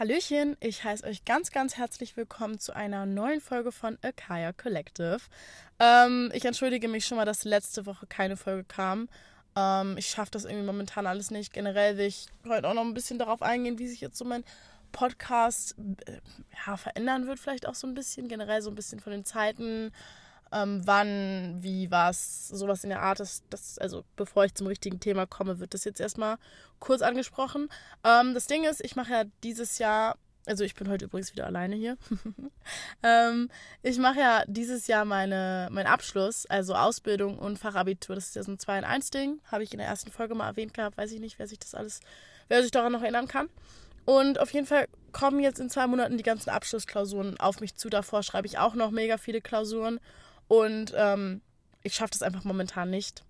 [0.00, 5.18] Hallöchen, ich heiße euch ganz, ganz herzlich willkommen zu einer neuen Folge von Akaya Collective.
[5.78, 9.10] Ähm, ich entschuldige mich schon mal, dass letzte Woche keine Folge kam.
[9.54, 11.52] Ähm, ich schaffe das irgendwie momentan alles nicht.
[11.52, 14.42] Generell will ich heute auch noch ein bisschen darauf eingehen, wie sich jetzt so mein
[14.90, 15.76] Podcast
[16.06, 16.12] äh,
[16.66, 18.26] ja, verändern wird, vielleicht auch so ein bisschen.
[18.26, 19.92] Generell so ein bisschen von den Zeiten,
[20.52, 23.20] ähm, wann, wie, was, sowas in der Art.
[23.20, 26.38] Das, das, also bevor ich zum richtigen Thema komme, wird das jetzt erstmal
[26.78, 27.68] kurz angesprochen.
[28.04, 31.46] Ähm, das Ding ist, ich mache ja dieses Jahr, also ich bin heute übrigens wieder
[31.46, 31.96] alleine hier.
[33.02, 33.48] ähm,
[33.82, 38.16] ich mache ja dieses Jahr meine, meinen Abschluss, also Ausbildung und Fachabitur.
[38.16, 39.40] Das ist ja so ein 2 in 1 Ding.
[39.52, 40.96] Habe ich in der ersten Folge mal erwähnt gehabt.
[40.96, 42.00] Weiß ich nicht, wer sich das alles,
[42.48, 43.48] wer sich daran noch erinnern kann.
[44.04, 47.90] Und auf jeden Fall kommen jetzt in zwei Monaten die ganzen Abschlussklausuren auf mich zu.
[47.90, 50.00] Davor schreibe ich auch noch mega viele Klausuren.
[50.50, 51.42] Und ähm,
[51.84, 53.22] ich schaffe das einfach momentan nicht,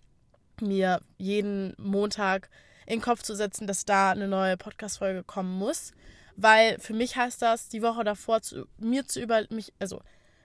[0.62, 2.48] mir jeden Montag
[2.87, 5.92] in den Kopf zu setzen, dass da eine neue Podcast-Folge kommen muss.
[6.37, 10.00] Weil für mich heißt das, die Woche davor zu, mir zu über mich, also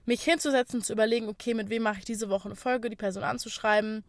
[0.06, 3.24] mich hinzusetzen, zu überlegen, okay, mit wem mache ich diese Woche eine Folge, die Person
[3.24, 4.04] anzuschreiben,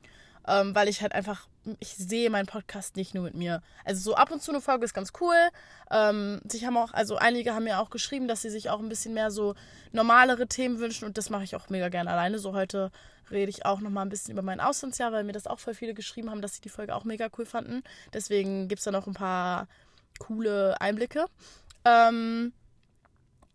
[0.47, 1.49] ähm, weil ich halt einfach,
[1.81, 3.63] ich sehe meinen Podcast nicht nur mit mir.
[3.85, 5.37] Also so ab und zu eine Folge ist ganz cool.
[5.91, 8.89] Ähm, sich haben auch, also einige haben mir auch geschrieben, dass sie sich auch ein
[8.89, 9.55] bisschen mehr so
[9.93, 12.39] normalere Themen wünschen und das mache ich auch mega gerne alleine.
[12.39, 12.91] So heute
[13.31, 15.95] rede ich auch nochmal ein bisschen über mein Auslandsjahr, weil mir das auch voll viele
[15.95, 17.83] geschrieben haben, dass sie die Folge auch mega cool fanden.
[18.13, 19.67] Deswegen gibt es da noch ein paar
[20.19, 21.27] coole Einblicke.
[21.85, 22.53] Ähm,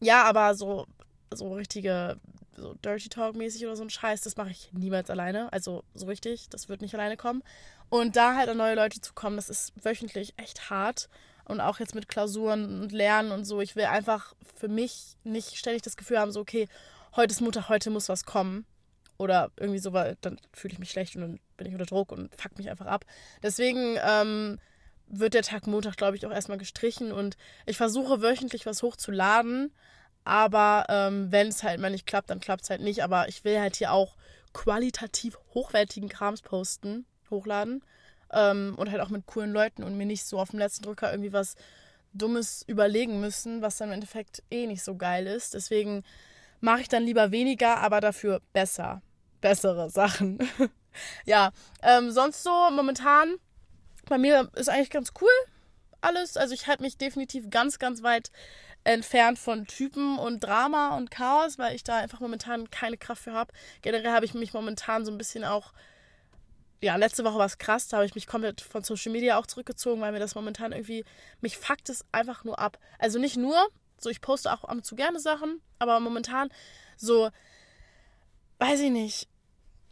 [0.02, 0.88] ja, aber so,
[1.34, 2.17] so richtige
[2.55, 5.52] so Dirty Talk mäßig oder so ein Scheiß, das mache ich niemals alleine.
[5.53, 7.44] Also so richtig, das wird nicht alleine kommen.
[7.89, 11.09] Und da halt an neue Leute zu kommen, das ist wöchentlich echt hart.
[11.45, 13.61] Und auch jetzt mit Klausuren und Lernen und so.
[13.61, 16.67] Ich will einfach für mich nicht ständig das Gefühl haben, so, okay,
[17.16, 18.66] heute ist Mutter, heute muss was kommen.
[19.17, 22.11] Oder irgendwie so, weil dann fühle ich mich schlecht und dann bin ich unter Druck
[22.11, 23.05] und fuck mich einfach ab.
[23.44, 24.59] Deswegen ähm,
[25.07, 29.73] wird der Tag Montag, glaube ich, auch erstmal gestrichen und ich versuche wöchentlich was hochzuladen,
[30.23, 33.03] aber ähm, wenn es halt mal nicht klappt, dann klappt es halt nicht.
[33.03, 34.16] Aber ich will halt hier auch
[34.53, 37.84] qualitativ hochwertigen Krams posten, hochladen.
[38.31, 41.12] Ähm, und halt auch mit coolen Leuten und mir nicht so auf dem letzten Drücker
[41.12, 41.56] irgendwie was
[42.13, 45.53] Dummes überlegen müssen, was dann im Endeffekt eh nicht so geil ist.
[45.53, 46.03] Deswegen
[46.59, 49.01] mache ich dann lieber weniger, aber dafür besser.
[49.41, 50.40] Bessere Sachen.
[51.25, 51.51] ja,
[51.81, 53.35] ähm, sonst so momentan,
[54.07, 55.29] bei mir ist eigentlich ganz cool
[56.01, 56.38] alles.
[56.38, 58.31] Also ich halte mich definitiv ganz, ganz weit
[58.84, 63.34] entfernt von Typen und Drama und Chaos, weil ich da einfach momentan keine Kraft für
[63.34, 63.53] habe.
[63.81, 65.74] Generell habe ich mich momentan so ein bisschen auch,
[66.81, 69.46] ja, letzte Woche war es krass, da habe ich mich komplett von Social Media auch
[69.46, 71.06] zurückgezogen, weil mir das momentan irgendwie,
[71.42, 72.80] mich fuckt es einfach nur ab.
[72.97, 73.68] Also nicht nur,
[74.00, 76.50] so ich poste auch ab zu gerne Sachen, aber momentan
[76.98, 77.30] so,
[78.58, 79.28] weiß ich nicht,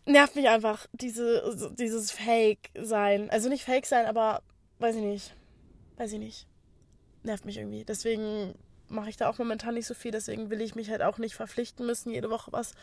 [0.06, 3.30] nervt mich einfach diese, dieses Fake-Sein.
[3.30, 4.42] Also nicht Fake sein, aber
[4.80, 5.36] weiß ich nicht.
[5.98, 6.48] Weiß ich nicht.
[7.24, 7.86] Nervt mich irgendwie.
[7.86, 8.56] Deswegen
[8.90, 10.12] mache ich da auch momentan nicht so viel.
[10.12, 12.74] Deswegen will ich mich halt auch nicht verpflichten müssen, jede Woche was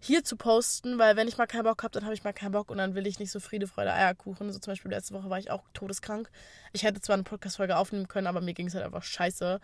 [0.00, 2.52] hier zu posten, weil wenn ich mal keinen Bock habe, dann habe ich mal keinen
[2.52, 4.52] Bock und dann will ich nicht so Friede, Freude, Eierkuchen.
[4.52, 6.30] So zum Beispiel letzte Woche war ich auch todeskrank.
[6.72, 9.60] Ich hätte zwar eine Podcast-Folge aufnehmen können, aber mir ging es halt einfach scheiße.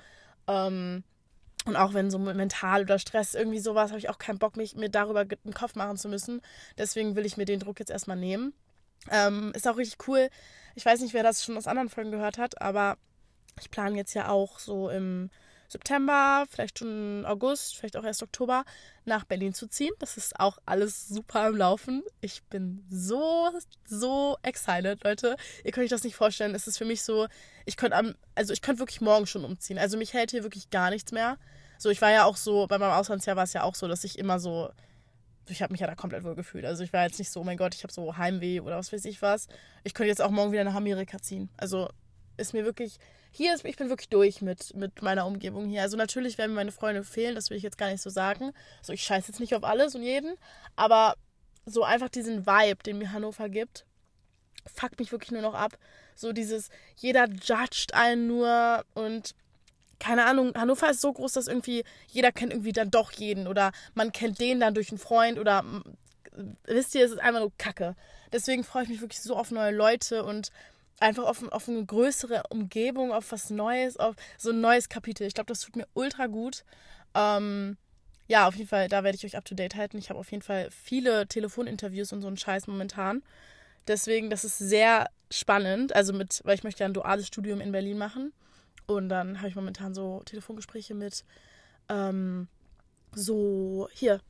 [0.49, 1.05] Ähm,
[1.67, 4.75] und auch wenn so mental oder Stress irgendwie sowas, habe ich auch keinen Bock, mich
[4.75, 6.43] mir darüber einen Kopf machen zu müssen.
[6.77, 8.53] Deswegen will ich mir den Druck jetzt erstmal nehmen.
[9.11, 10.29] Ähm, ist auch richtig cool.
[10.75, 12.99] Ich weiß nicht, wer das schon aus anderen Folgen gehört hat, aber
[13.61, 15.31] ich plane jetzt ja auch so im
[15.69, 18.65] September, vielleicht schon August, vielleicht auch erst Oktober
[19.05, 19.93] nach Berlin zu ziehen.
[19.99, 22.03] Das ist auch alles super am Laufen.
[22.21, 23.51] Ich bin so,
[23.85, 25.37] so excited, Leute.
[25.65, 26.55] Ihr könnt euch das nicht vorstellen.
[26.55, 27.27] Es ist für mich so,
[27.65, 29.79] ich könnte am, also ich könnte wirklich morgen schon umziehen.
[29.79, 31.39] Also mich hält hier wirklich gar nichts mehr.
[31.79, 34.05] So, ich war ja auch so, bei meinem Auslandsjahr war es ja auch so, dass
[34.05, 34.71] ich immer so,
[35.49, 36.65] ich habe mich ja da komplett wohl gefühlt.
[36.65, 38.93] Also ich war jetzt nicht so, oh mein Gott, ich habe so Heimweh oder was
[38.93, 39.49] weiß ich was.
[39.83, 41.51] Ich könnte jetzt auch morgen wieder nach Amerika ziehen.
[41.57, 41.89] Also
[42.37, 42.99] ist mir wirklich,
[43.37, 45.83] hier ist, ich bin wirklich durch mit, mit meiner Umgebung hier.
[45.83, 48.53] Also natürlich werden mir meine Freunde fehlen, das will ich jetzt gar nicht so sagen.
[48.79, 50.37] Also ich scheiße jetzt nicht auf alles und jeden,
[50.77, 51.15] aber
[51.67, 53.87] so einfach diesen Vibe, den mir Hannover gibt,
[54.73, 55.77] fuckt mich wirklich nur noch ab.
[56.15, 59.35] So dieses, jeder judgt einen nur und
[59.99, 63.73] keine Ahnung, Hannover ist so groß, dass irgendwie jeder kennt irgendwie dann doch jeden oder
[63.95, 65.65] man kennt den dann durch einen Freund oder
[66.67, 67.97] wisst ihr, es ist einfach nur Kacke.
[68.33, 70.51] Deswegen freue ich mich wirklich so auf neue Leute und
[71.01, 75.27] einfach auf, auf eine größere Umgebung, auf was Neues, auf so ein neues Kapitel.
[75.27, 76.65] Ich glaube, das tut mir ultra gut.
[77.15, 77.77] Ähm,
[78.27, 79.99] ja, auf jeden Fall, da werde ich euch up to date halten.
[79.99, 83.23] Ich habe auf jeden Fall viele Telefoninterviews und so einen Scheiß momentan.
[83.87, 85.95] Deswegen, das ist sehr spannend.
[85.95, 88.33] Also mit, weil ich möchte ja ein duales Studium in Berlin machen.
[88.87, 91.25] Und dann habe ich momentan so Telefongespräche mit
[91.89, 92.49] ähm,
[93.13, 94.21] so hier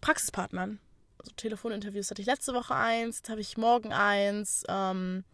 [0.00, 0.78] Praxispartnern.
[1.18, 4.64] Also Telefoninterviews hatte ich letzte Woche eins, jetzt habe ich morgen eins.
[4.68, 5.24] Ähm,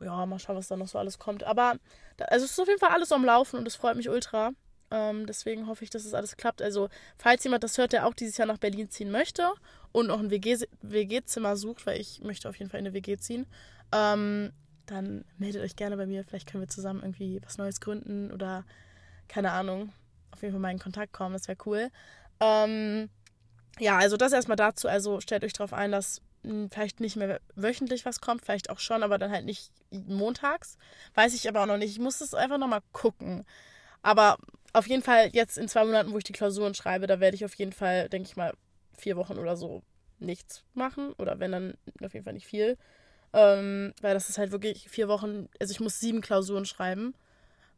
[0.00, 1.44] ja, mal schauen, was da noch so alles kommt.
[1.44, 1.76] Aber
[2.18, 4.52] also es ist auf jeden Fall alles am Laufen und es freut mich ultra.
[4.90, 6.62] Ähm, deswegen hoffe ich, dass es das alles klappt.
[6.62, 9.50] Also, falls jemand das hört, der auch dieses Jahr nach Berlin ziehen möchte
[9.92, 13.16] und noch ein WG-Zimmer WG sucht, weil ich möchte auf jeden Fall in eine WG
[13.16, 13.46] ziehen,
[13.92, 14.52] ähm,
[14.86, 16.24] dann meldet euch gerne bei mir.
[16.24, 18.64] Vielleicht können wir zusammen irgendwie was Neues gründen oder
[19.26, 19.92] keine Ahnung,
[20.30, 21.32] auf jeden Fall mal in Kontakt kommen.
[21.32, 21.90] Das wäre cool.
[22.40, 23.08] Ähm,
[23.78, 24.88] ja, also das erstmal dazu.
[24.88, 26.20] Also stellt euch darauf ein, dass
[26.70, 30.76] vielleicht nicht mehr wöchentlich was kommt, vielleicht auch schon, aber dann halt nicht montags.
[31.14, 31.90] Weiß ich aber auch noch nicht.
[31.90, 33.44] Ich muss das einfach nochmal gucken.
[34.02, 34.38] Aber
[34.72, 37.44] auf jeden Fall jetzt in zwei Monaten, wo ich die Klausuren schreibe, da werde ich
[37.44, 38.52] auf jeden Fall, denke ich mal,
[38.96, 39.82] vier Wochen oder so
[40.18, 41.12] nichts machen.
[41.14, 42.76] Oder wenn dann auf jeden Fall nicht viel.
[43.32, 47.14] Ähm, weil das ist halt wirklich vier Wochen, also ich muss sieben Klausuren schreiben.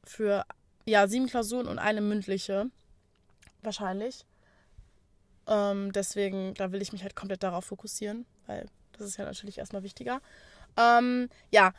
[0.05, 0.45] Für,
[0.85, 2.71] ja, sieben Klausuren und eine mündliche.
[3.63, 4.25] Wahrscheinlich.
[5.49, 9.59] Ähm, deswegen, da will ich mich halt komplett darauf fokussieren, weil das ist ja natürlich
[9.59, 10.21] erstmal wichtiger.
[10.77, 11.73] Ähm, ja,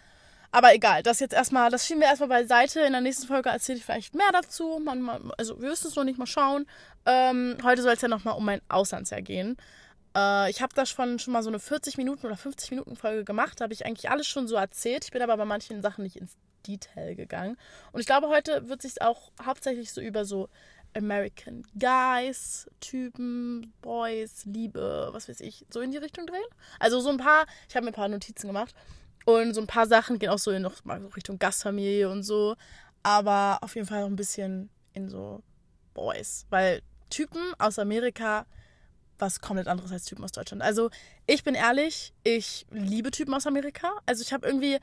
[0.51, 2.81] aber egal, das jetzt erstmal, das schieben wir erstmal beiseite.
[2.81, 4.79] In der nächsten Folge erzähle ich vielleicht mehr dazu.
[4.83, 6.65] Man, man, also wir wissen es noch nicht mal schauen.
[7.05, 9.57] Ähm, heute soll es ja nochmal um mein Auslandsjahr gehen.
[10.15, 13.25] Äh, ich habe da schon, schon mal so eine 40 Minuten oder 50 Minuten Folge
[13.25, 13.59] gemacht.
[13.59, 15.05] Da habe ich eigentlich alles schon so erzählt.
[15.05, 17.57] Ich bin aber bei manchen Sachen nicht ins Detail gegangen.
[17.91, 20.49] Und ich glaube, heute wird sich auch hauptsächlich so über so
[20.95, 26.45] American Guys, Typen, Boys, Liebe, was weiß ich, so in die Richtung drehen.
[26.79, 28.73] Also so ein paar, ich habe mir ein paar Notizen gemacht
[29.25, 32.55] und so ein paar Sachen gehen auch so in noch mal Richtung Gastfamilie und so,
[33.03, 35.43] aber auf jeden Fall noch ein bisschen in so
[35.93, 38.45] Boys, weil Typen aus Amerika
[39.19, 40.61] was komplett anderes als Typen aus Deutschland.
[40.61, 40.89] Also
[41.25, 43.91] ich bin ehrlich, ich liebe Typen aus Amerika.
[44.05, 44.77] Also ich habe irgendwie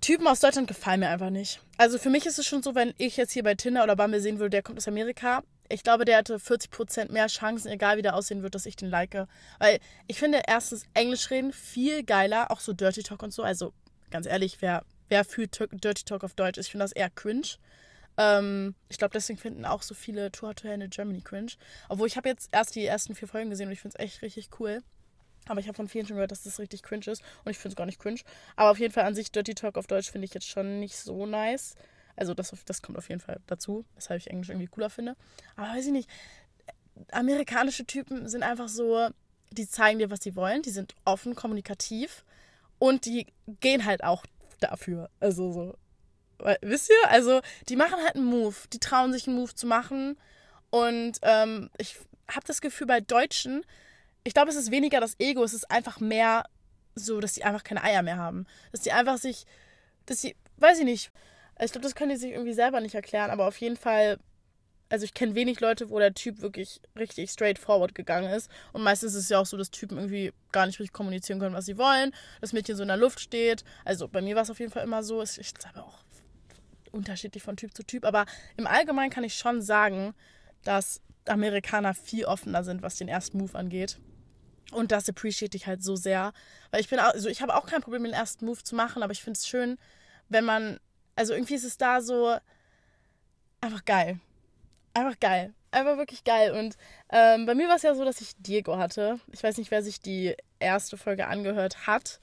[0.00, 1.60] Typen aus Deutschland gefallen mir einfach nicht.
[1.76, 4.20] Also für mich ist es schon so, wenn ich jetzt hier bei Tinder oder Bumble
[4.20, 8.02] sehen würde, der kommt aus Amerika, ich glaube, der hatte 40% mehr Chancen, egal wie
[8.02, 9.26] der aussehen wird, dass ich den like.
[9.58, 13.42] Weil ich finde erstens Englisch reden viel geiler, auch so Dirty Talk und so.
[13.42, 13.72] Also
[14.10, 16.58] ganz ehrlich, wer, wer fühlt Dirty Talk auf Deutsch?
[16.58, 17.56] Ich finde das eher cringe.
[18.16, 21.52] Ähm, ich glaube, deswegen finden auch so viele Tour to Hell in Germany cringe.
[21.88, 24.22] Obwohl ich habe jetzt erst die ersten vier Folgen gesehen und ich finde es echt
[24.22, 24.82] richtig cool.
[25.48, 27.22] Aber ich habe von vielen schon gehört, dass das richtig cringe ist.
[27.44, 28.20] Und ich finde es gar nicht cringe.
[28.56, 30.96] Aber auf jeden Fall an sich Dirty Talk auf Deutsch finde ich jetzt schon nicht
[30.96, 31.74] so nice.
[32.16, 35.16] Also das, das kommt auf jeden Fall dazu, weshalb ich Englisch irgendwie cooler finde.
[35.56, 36.10] Aber weiß ich nicht.
[37.12, 39.08] Amerikanische Typen sind einfach so,
[39.52, 40.62] die zeigen dir, was sie wollen.
[40.62, 42.24] Die sind offen, kommunikativ.
[42.78, 43.26] Und die
[43.60, 44.24] gehen halt auch
[44.60, 45.10] dafür.
[45.20, 45.76] Also so.
[46.60, 47.10] Wisst ihr?
[47.10, 48.54] Also die machen halt einen Move.
[48.72, 50.16] Die trauen sich einen Move zu machen.
[50.70, 51.98] Und ähm, ich
[52.30, 53.64] habe das Gefühl, bei Deutschen
[54.28, 56.44] ich glaube, es ist weniger das Ego, es ist einfach mehr
[56.94, 58.44] so, dass sie einfach keine Eier mehr haben.
[58.72, 59.46] Dass sie einfach sich,
[60.04, 61.10] dass sie, weiß ich nicht.
[61.58, 64.18] Ich glaube, das können die sich irgendwie selber nicht erklären, aber auf jeden Fall,
[64.90, 68.50] also ich kenne wenig Leute, wo der Typ wirklich richtig straightforward gegangen ist.
[68.74, 71.54] Und meistens ist es ja auch so, dass Typen irgendwie gar nicht richtig kommunizieren können,
[71.54, 72.14] was sie wollen.
[72.42, 73.64] Das Mädchen so in der Luft steht.
[73.86, 75.22] Also bei mir war es auf jeden Fall immer so.
[75.22, 76.04] Ich glaube auch
[76.92, 78.04] unterschiedlich von Typ zu Typ.
[78.04, 78.26] Aber
[78.58, 80.12] im Allgemeinen kann ich schon sagen,
[80.64, 83.98] dass Amerikaner viel offener sind, was den ersten Move angeht.
[84.72, 86.32] Und das appreciate ich halt so sehr.
[86.70, 89.02] Weil ich bin auch, also ich habe auch kein Problem, den ersten Move zu machen,
[89.02, 89.78] aber ich finde es schön,
[90.28, 90.78] wenn man,
[91.16, 92.36] also irgendwie ist es da so
[93.60, 94.20] einfach geil.
[94.94, 95.54] Einfach geil.
[95.70, 96.52] Einfach wirklich geil.
[96.52, 96.76] Und
[97.10, 99.20] ähm, bei mir war es ja so, dass ich Diego hatte.
[99.32, 102.20] Ich weiß nicht, wer sich die erste Folge angehört hat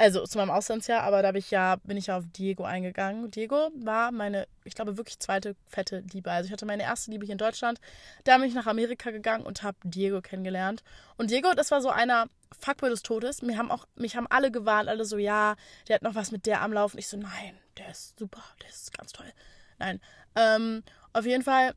[0.00, 3.32] also zu meinem Auslandsjahr, aber da bin ich ja, bin ich ja auf Diego eingegangen.
[3.32, 6.30] Diego war meine, ich glaube, wirklich zweite fette Liebe.
[6.30, 7.80] Also ich hatte meine erste Liebe hier in Deutschland.
[8.22, 10.84] Da bin ich nach Amerika gegangen und habe Diego kennengelernt.
[11.16, 12.28] Und Diego, das war so einer
[12.60, 13.42] Fuckboy des Todes.
[13.42, 15.56] Mir haben auch, mich haben alle gewarnt, alle so, ja,
[15.88, 16.98] der hat noch was mit der am Laufen.
[16.98, 19.32] Ich so, nein, der ist super, der ist ganz toll.
[19.80, 20.00] Nein.
[20.36, 21.74] Ähm, auf jeden Fall,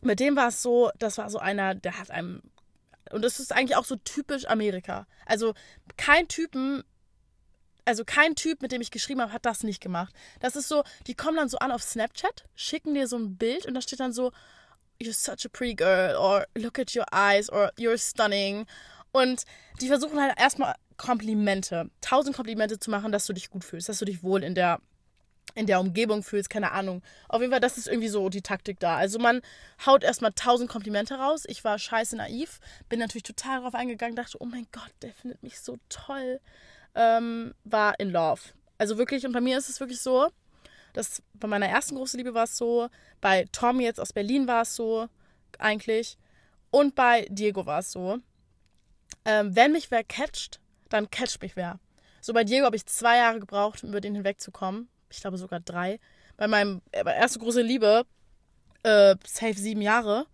[0.00, 2.40] mit dem war es so, das war so einer, der hat einem
[3.10, 5.06] und das ist eigentlich auch so typisch Amerika.
[5.26, 5.52] Also
[5.98, 6.82] kein Typen
[7.84, 10.14] also kein Typ, mit dem ich geschrieben habe, hat das nicht gemacht.
[10.40, 13.66] Das ist so, die kommen dann so an auf Snapchat, schicken dir so ein Bild
[13.66, 14.32] und da steht dann so,
[15.00, 18.66] you're such a pretty girl or look at your eyes or you're stunning.
[19.12, 19.44] Und
[19.80, 23.98] die versuchen halt erstmal Komplimente, tausend Komplimente zu machen, dass du dich gut fühlst, dass
[23.98, 24.80] du dich wohl in der
[25.54, 27.02] in der Umgebung fühlst, keine Ahnung.
[27.28, 28.96] Auf jeden Fall, das ist irgendwie so die Taktik da.
[28.96, 29.42] Also man
[29.84, 31.42] haut erstmal tausend Komplimente raus.
[31.46, 32.58] Ich war scheiße naiv,
[32.88, 36.40] bin natürlich total darauf eingegangen, dachte, oh mein Gott, der findet mich so toll
[36.94, 38.40] ähm, war in Love.
[38.78, 40.28] Also wirklich, und bei mir ist es wirklich so,
[40.92, 42.88] dass bei meiner ersten großen Liebe war es so,
[43.20, 45.08] bei Tom jetzt aus Berlin war es so,
[45.58, 46.18] eigentlich,
[46.70, 48.18] und bei Diego war es so.
[49.24, 50.58] Ähm, wenn mich wer catcht,
[50.88, 51.78] dann catcht mich wer.
[52.20, 54.88] So bei Diego habe ich zwei Jahre gebraucht, um über den hinwegzukommen.
[55.10, 56.00] Ich glaube sogar drei.
[56.36, 58.04] Bei meinem äh, erste große Liebe,
[58.82, 60.26] äh, safe sieben Jahre.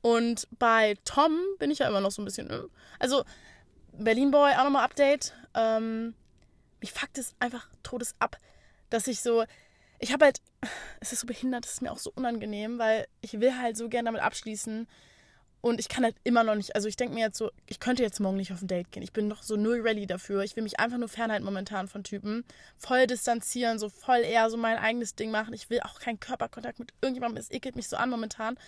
[0.00, 2.50] Und bei Tom bin ich ja immer noch so ein bisschen.
[2.50, 2.62] Äh,
[2.98, 3.24] also,
[3.92, 5.34] Berlin Boy, auch nochmal Update.
[5.54, 6.14] Ähm,
[6.80, 8.36] mich fuckt es einfach todes ab,
[8.90, 9.44] dass ich so.
[9.98, 10.40] ich habe halt,
[11.00, 13.88] es ist so behindert, es ist mir auch so unangenehm, weil ich will halt so
[13.88, 14.86] gerne damit abschließen
[15.62, 18.02] und ich kann halt immer noch nicht, also ich denke mir jetzt so, ich könnte
[18.02, 19.04] jetzt morgen nicht auf ein Date gehen.
[19.04, 20.42] Ich bin noch so null ready dafür.
[20.42, 22.44] Ich will mich einfach nur fernhalten momentan von Typen.
[22.76, 25.54] Voll distanzieren, so voll eher so mein eigenes Ding machen.
[25.54, 27.40] Ich will auch keinen Körperkontakt mit irgendjemandem.
[27.40, 28.58] Es ekelt mich so an momentan.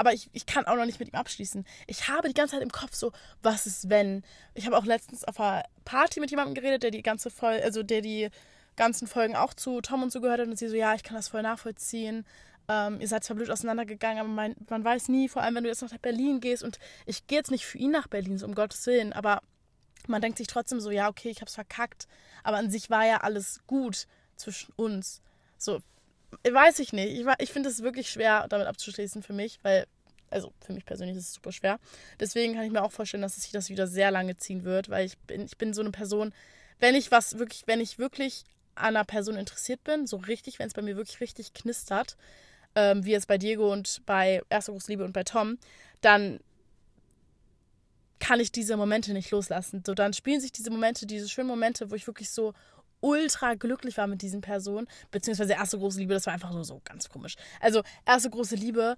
[0.00, 1.66] Aber ich, ich kann auch noch nicht mit ihm abschließen.
[1.86, 4.24] Ich habe die ganze Zeit im Kopf so, was ist wenn?
[4.54, 7.82] Ich habe auch letztens auf einer Party mit jemandem geredet, der die ganze Folge, also
[7.82, 8.30] der die
[8.76, 11.16] ganzen Folgen auch zu Tom und so gehört hat und sie so, ja, ich kann
[11.16, 12.24] das voll nachvollziehen.
[12.66, 15.68] Ähm, ihr seid zwar blöd auseinandergegangen, aber man, man weiß nie, vor allem wenn du
[15.68, 18.54] jetzt nach Berlin gehst und ich gehe jetzt nicht für ihn nach Berlin, so um
[18.54, 19.42] Gottes Willen, aber
[20.06, 22.08] man denkt sich trotzdem so, ja, okay, ich hab's verkackt,
[22.42, 25.20] aber an sich war ja alles gut zwischen uns.
[25.58, 25.82] So,
[26.50, 27.18] weiß ich nicht.
[27.18, 29.86] Ich, ich finde es wirklich schwer, damit abzuschließen für mich, weil,
[30.30, 31.78] also für mich persönlich ist es super schwer.
[32.18, 35.06] Deswegen kann ich mir auch vorstellen, dass sich das wieder sehr lange ziehen wird, weil
[35.06, 36.32] ich bin, ich bin so eine Person,
[36.78, 38.44] wenn ich was wirklich, wenn ich wirklich
[38.74, 42.16] an einer Person interessiert bin, so richtig, wenn es bei mir wirklich richtig knistert,
[42.74, 45.58] ähm, wie es bei Diego und bei Erste Großliebe und bei Tom,
[46.00, 46.40] dann
[48.20, 49.82] kann ich diese Momente nicht loslassen.
[49.84, 52.54] So, dann spielen sich diese Momente, diese schönen Momente, wo ich wirklich so
[53.00, 56.80] ultra glücklich war mit diesen Personen, beziehungsweise erste große Liebe, das war einfach nur so
[56.84, 57.36] ganz komisch.
[57.60, 58.96] Also erste große Liebe,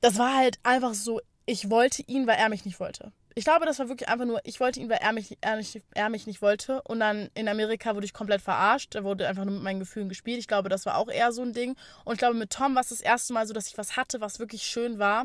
[0.00, 3.12] das war halt einfach so, ich wollte ihn, weil er mich nicht wollte.
[3.34, 5.80] Ich glaube, das war wirklich einfach nur, ich wollte ihn, weil er mich, er, nicht,
[5.94, 6.82] er mich nicht wollte.
[6.82, 8.96] Und dann in Amerika wurde ich komplett verarscht.
[8.96, 10.40] Da wurde einfach nur mit meinen Gefühlen gespielt.
[10.40, 11.76] Ich glaube, das war auch eher so ein Ding.
[12.04, 14.20] Und ich glaube, mit Tom war es das erste Mal so, dass ich was hatte,
[14.20, 15.24] was wirklich schön war.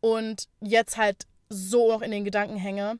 [0.00, 2.98] Und jetzt halt so noch in den Gedanken hänge.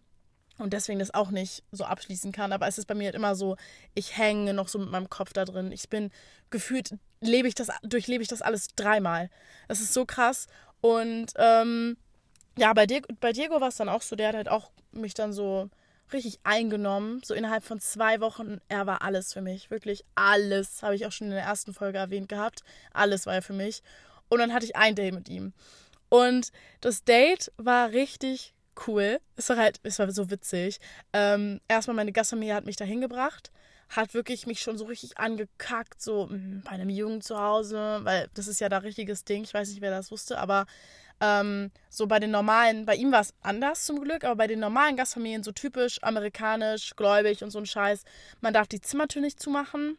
[0.58, 2.52] Und deswegen das auch nicht so abschließen kann.
[2.52, 3.56] Aber es ist bei mir halt immer so,
[3.94, 5.70] ich hänge noch so mit meinem Kopf da drin.
[5.70, 6.10] Ich bin
[6.50, 9.30] gefühlt, lebe ich das, durchlebe ich das alles dreimal.
[9.68, 10.46] Das ist so krass.
[10.80, 11.96] Und ähm,
[12.56, 15.12] ja, bei, Diego, bei Diego war es dann auch so, der hat halt auch mich
[15.12, 15.68] dann so
[16.12, 17.20] richtig eingenommen.
[17.25, 19.70] So innerhalb von zwei Wochen, er war alles für mich.
[19.70, 20.82] Wirklich alles.
[20.82, 22.62] Habe ich auch schon in der ersten Folge erwähnt gehabt.
[22.92, 23.82] Alles war er für mich.
[24.28, 25.52] Und dann hatte ich ein Date mit ihm.
[26.08, 28.54] Und das Date war richtig
[28.87, 29.21] cool.
[29.37, 30.78] Es war halt, es war so witzig.
[31.12, 33.50] Ähm, erstmal meine Gastfamilie hat mich da hingebracht
[33.88, 38.28] hat wirklich mich schon so richtig angekackt, so hm, bei einem Jungen zu Hause, weil
[38.35, 39.45] das ist ja da richtiges Ding.
[39.45, 40.66] Ich weiß nicht, wer das wusste, aber
[41.21, 44.61] ähm, so bei den normalen, bei ihm war es anders zum Glück, aber bei den
[44.61, 48.04] normalen Gastfamilien so typisch amerikanisch, gläubig und so ein Scheiß.
[48.40, 49.99] Man darf die Zimmertür nicht zumachen.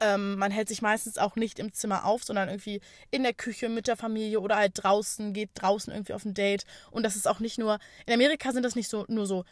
[0.00, 3.68] Ähm, man hält sich meistens auch nicht im Zimmer auf, sondern irgendwie in der Küche
[3.68, 6.64] mit der Familie oder halt draußen, geht draußen irgendwie auf ein Date.
[6.90, 9.44] Und das ist auch nicht nur, in Amerika sind das nicht so nur so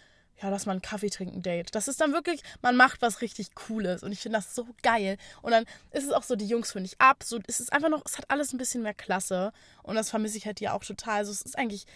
[0.42, 1.74] ja, lass mal einen Kaffee trinken Date.
[1.74, 5.16] Das ist dann wirklich, man macht was richtig Cooles und ich finde das so geil.
[5.42, 7.24] Und dann ist es auch so, die Jungs finde ich ab.
[7.24, 10.38] So, es ist einfach noch, es hat alles ein bisschen mehr Klasse und das vermisse
[10.38, 11.18] ich halt hier auch total.
[11.18, 11.86] Also es ist eigentlich,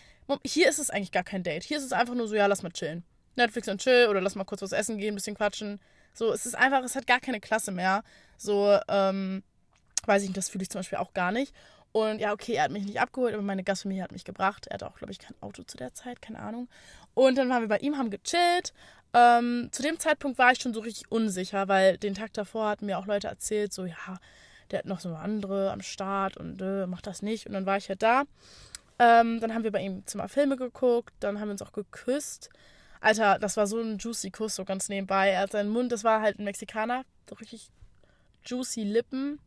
[0.45, 1.63] hier ist es eigentlich gar kein Date.
[1.63, 3.05] Hier ist es einfach nur so, ja, lass mal chillen.
[3.37, 5.81] Netflix und chill oder lass mal kurz was essen gehen, ein bisschen quatschen.
[6.13, 8.03] So, es ist einfach, es hat gar keine Klasse mehr.
[8.37, 9.43] So, ähm,
[10.07, 11.55] weiß ich nicht, das fühle ich zum Beispiel auch gar nicht.
[11.93, 14.67] Und ja, okay, er hat mich nicht abgeholt, aber meine Gastfamilie hat mich gebracht.
[14.67, 16.69] Er hatte auch, glaube ich, kein Auto zu der Zeit, keine Ahnung.
[17.15, 18.73] Und dann waren wir bei ihm, haben gechillt.
[19.15, 22.87] Ähm, zu dem Zeitpunkt war ich schon so richtig unsicher, weil den Tag davor hatten
[22.87, 24.19] mir auch Leute erzählt, so, ja,
[24.71, 27.47] der hat noch so andere am Start und äh, macht das nicht.
[27.47, 28.23] Und dann war ich halt da.
[28.99, 31.73] Ähm, dann haben wir bei ihm im Zimmer Filme geguckt, dann haben wir uns auch
[31.73, 32.49] geküsst.
[33.03, 35.31] Alter, das war so ein juicy Kuss, so ganz nebenbei.
[35.31, 37.69] Er hat seinen Mund, das war halt ein Mexikaner, so richtig
[38.45, 39.41] juicy Lippen.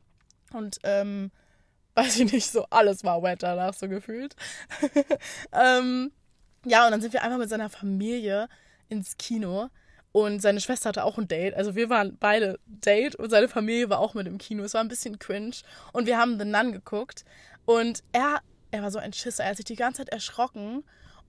[0.52, 1.32] Und ähm,
[1.96, 4.36] weiß ich nicht, so alles war wet danach so gefühlt.
[5.54, 6.12] ähm,
[6.66, 8.50] ja, und dann sind wir einfach mit seiner Familie
[8.90, 9.70] ins Kino.
[10.12, 11.54] Und seine Schwester hatte auch ein Date.
[11.56, 14.64] Also wir waren beide Date und seine Familie war auch mit im Kino.
[14.64, 15.56] Es war ein bisschen cringe.
[15.94, 17.26] Und wir haben The Nun geguckt.
[17.66, 19.44] Und er, er war so ein Schisser.
[19.44, 20.84] Er hat sich die ganze Zeit erschrocken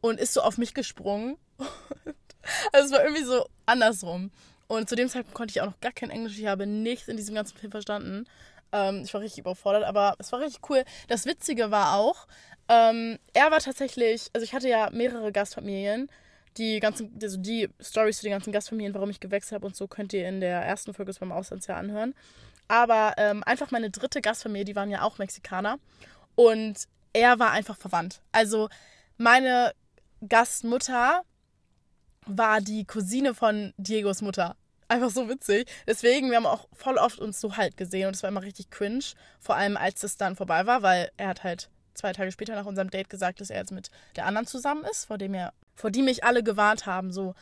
[0.09, 1.37] und ist so auf mich gesprungen.
[2.73, 4.31] also es war irgendwie so andersrum.
[4.69, 6.39] Und zu dem Zeitpunkt konnte ich auch noch gar kein Englisch.
[6.39, 8.27] Ich habe nichts in diesem ganzen Film verstanden.
[8.73, 10.85] Ähm, ich war richtig überfordert, aber es war richtig cool.
[11.09, 12.27] Das Witzige war auch,
[12.69, 16.09] ähm, er war tatsächlich, also ich hatte ja mehrere Gastfamilien.
[16.57, 19.87] Die ganzen, also die Stories zu den ganzen Gastfamilien, warum ich gewechselt habe und so,
[19.87, 22.15] könnt ihr in der ersten Folge beim Auslandsjahr anhören.
[22.67, 25.79] Aber ähm, einfach meine dritte Gastfamilie, die waren ja auch Mexikaner.
[26.35, 28.21] Und er war einfach verwandt.
[28.33, 28.69] Also
[29.19, 29.73] meine
[30.27, 31.23] Gastmutter
[32.27, 34.57] war die Cousine von Diegos Mutter
[34.89, 35.69] einfach so witzig.
[35.87, 38.71] Deswegen, wir haben auch voll oft uns so halt gesehen und es war immer richtig
[38.71, 39.05] cringe.
[39.41, 42.67] Vor allem, als es dann vorbei war, weil er hat halt zwei Tage später nach
[42.67, 45.91] unserem Date gesagt, dass er jetzt mit der anderen zusammen ist, vor dem er, vor
[45.91, 47.35] die mich alle gewarnt haben, so.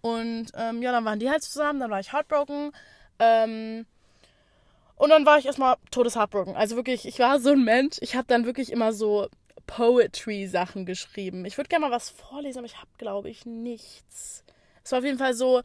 [0.00, 2.72] Und ähm, ja, dann waren die halt zusammen, dann war ich heartbroken.
[3.18, 3.86] Ähm,
[4.96, 6.56] und dann war ich erstmal todesheartbroken.
[6.56, 7.96] Also wirklich, ich war so ein Mensch.
[8.00, 9.28] Ich habe dann wirklich immer so
[9.70, 11.44] Poetry-Sachen geschrieben.
[11.44, 14.42] Ich würde gerne mal was vorlesen, aber ich habe, glaube ich, nichts.
[14.82, 15.62] Es war auf jeden Fall so,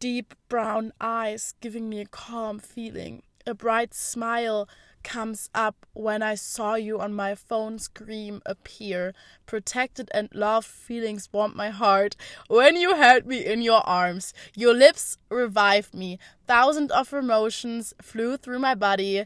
[0.00, 3.22] deep brown eyes giving me a calm feeling.
[3.46, 4.68] A bright smile
[5.02, 9.14] comes up when I saw you on my phone screen appear.
[9.46, 12.16] Protected and loved feelings warmed my heart
[12.48, 14.34] when you held me in your arms.
[14.54, 16.18] Your lips revived me.
[16.46, 19.24] Thousands of emotions flew through my body.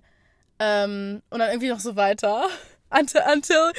[0.60, 2.48] Ähm, und dann irgendwie noch so weiter.
[2.90, 3.72] Until, until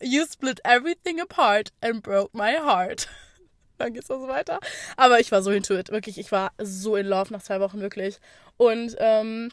[0.00, 3.08] you split everything apart and broke my heart.
[3.80, 4.60] dann geht's noch so weiter.
[4.96, 5.90] Aber ich war so into it.
[5.90, 8.18] Wirklich, ich war so in love nach zwei Wochen, wirklich.
[8.56, 9.50] Und ähm,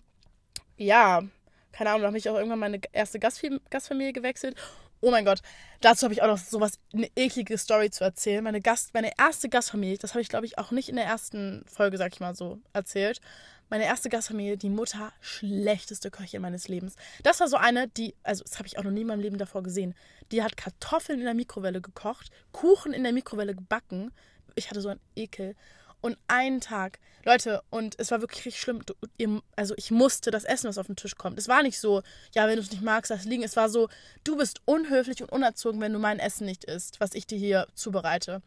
[0.77, 1.23] ja,
[1.71, 4.55] keine Ahnung, da habe ich auch irgendwann meine erste Gastfamilie gewechselt.
[4.99, 5.41] Oh mein Gott,
[5.81, 8.43] dazu habe ich auch noch sowas, eine eklige Story zu erzählen.
[8.43, 11.63] Meine Gast, meine erste Gastfamilie, das habe ich glaube ich auch nicht in der ersten
[11.67, 13.21] Folge, sag ich mal so, erzählt.
[13.69, 16.95] Meine erste Gastfamilie, die Mutter, schlechteste Köchin meines Lebens.
[17.21, 19.37] Das war so eine, die, also das habe ich auch noch nie in meinem Leben
[19.37, 19.93] davor gesehen.
[20.31, 24.11] Die hat Kartoffeln in der Mikrowelle gekocht, Kuchen in der Mikrowelle gebacken.
[24.55, 25.55] Ich hatte so einen Ekel.
[26.07, 28.81] Und einen Tag, Leute, und es war wirklich richtig schlimm.
[29.57, 31.37] Also ich musste das Essen, was auf den Tisch kommt.
[31.37, 32.01] Es war nicht so,
[32.33, 33.43] ja, wenn du es nicht magst, lass liegen.
[33.43, 33.89] Es war so,
[34.23, 37.67] du bist unhöflich und unerzogen, wenn du mein Essen nicht isst, was ich dir hier
[37.73, 38.41] zubereite.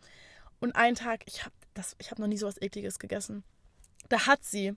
[0.58, 3.44] Und einen Tag, ich habe das, habe noch nie so was ekliges gegessen.
[4.08, 4.72] Da hat sie,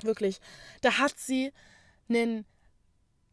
[0.00, 0.40] wirklich,
[0.80, 1.52] da hat sie
[2.08, 2.46] einen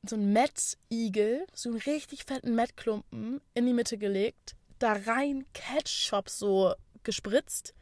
[0.06, 6.30] so einen Mettigel, so einen richtig fetten Mettklumpen in die Mitte gelegt, da rein Ketchup
[6.30, 7.74] so gespritzt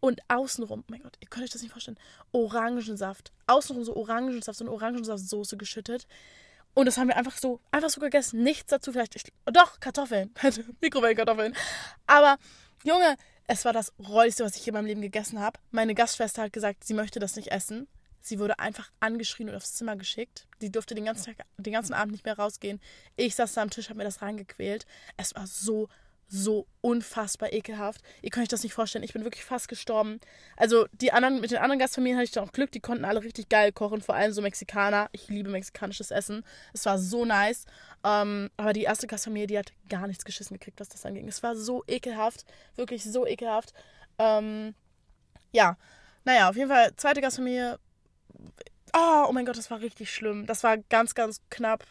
[0.00, 1.98] und außenrum, mein Gott, ihr könnt euch das nicht vorstellen,
[2.32, 3.32] Orangensaft.
[3.46, 6.06] Außenrum so Orangensaft, so eine Orangensaftsoße geschüttet.
[6.74, 8.42] Und das haben wir einfach so, einfach so gegessen.
[8.42, 10.32] Nichts dazu, vielleicht, ich, doch, Kartoffeln.
[10.80, 11.54] Mikrowellenkartoffeln.
[12.06, 12.38] Aber,
[12.84, 13.16] Junge,
[13.48, 15.58] es war das Räudigste, was ich in meinem Leben gegessen habe.
[15.70, 17.88] Meine Gastschwester hat gesagt, sie möchte das nicht essen.
[18.20, 20.46] Sie wurde einfach angeschrien und aufs Zimmer geschickt.
[20.60, 22.80] Sie durfte den ganzen Tag, den ganzen Abend nicht mehr rausgehen.
[23.16, 24.86] Ich saß da am Tisch, habe mir das reingequält.
[25.16, 25.88] Es war so
[26.28, 28.02] so unfassbar ekelhaft.
[28.20, 29.02] Ihr könnt euch das nicht vorstellen.
[29.02, 30.20] Ich bin wirklich fast gestorben.
[30.56, 32.70] Also die anderen, mit den anderen Gastfamilien hatte ich dann auch Glück.
[32.70, 34.02] Die konnten alle richtig geil kochen.
[34.02, 35.08] Vor allem so Mexikaner.
[35.12, 36.44] Ich liebe mexikanisches Essen.
[36.74, 37.64] Es war so nice.
[38.04, 41.26] Ähm, aber die erste Gastfamilie, die hat gar nichts geschissen gekriegt, was das anging.
[41.28, 42.44] Es war so ekelhaft.
[42.76, 43.72] Wirklich so ekelhaft.
[44.18, 44.74] Ähm,
[45.52, 45.78] ja.
[46.24, 47.78] Naja, auf jeden Fall, zweite Gastfamilie.
[48.94, 50.46] Oh, oh mein Gott, das war richtig schlimm.
[50.46, 51.84] Das war ganz, ganz knapp.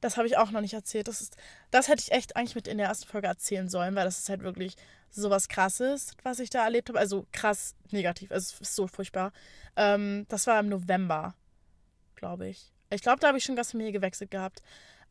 [0.00, 1.08] Das habe ich auch noch nicht erzählt.
[1.08, 1.36] Das, ist,
[1.70, 4.28] das hätte ich echt eigentlich mit in der ersten Folge erzählen sollen, weil das ist
[4.28, 4.76] halt wirklich
[5.10, 6.98] sowas krasses, was ich da erlebt habe.
[6.98, 8.30] Also krass negativ.
[8.30, 9.32] Also es ist so furchtbar.
[9.76, 11.34] Ähm, das war im November,
[12.14, 12.72] glaube ich.
[12.90, 14.62] Ich glaube, da habe ich schon Gastfamilie gewechselt gehabt.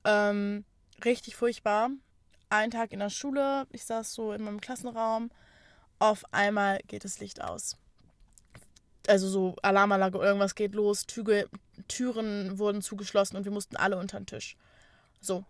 [0.03, 0.65] Ähm,
[1.03, 1.89] richtig furchtbar.
[2.49, 5.29] Ein Tag in der Schule, ich saß so in meinem Klassenraum.
[5.99, 7.77] Auf einmal geht das Licht aus.
[9.07, 11.49] Also so Alarmanlage, irgendwas geht los, Tüge,
[11.87, 14.57] Türen wurden zugeschlossen und wir mussten alle unter den Tisch.
[15.21, 15.45] So.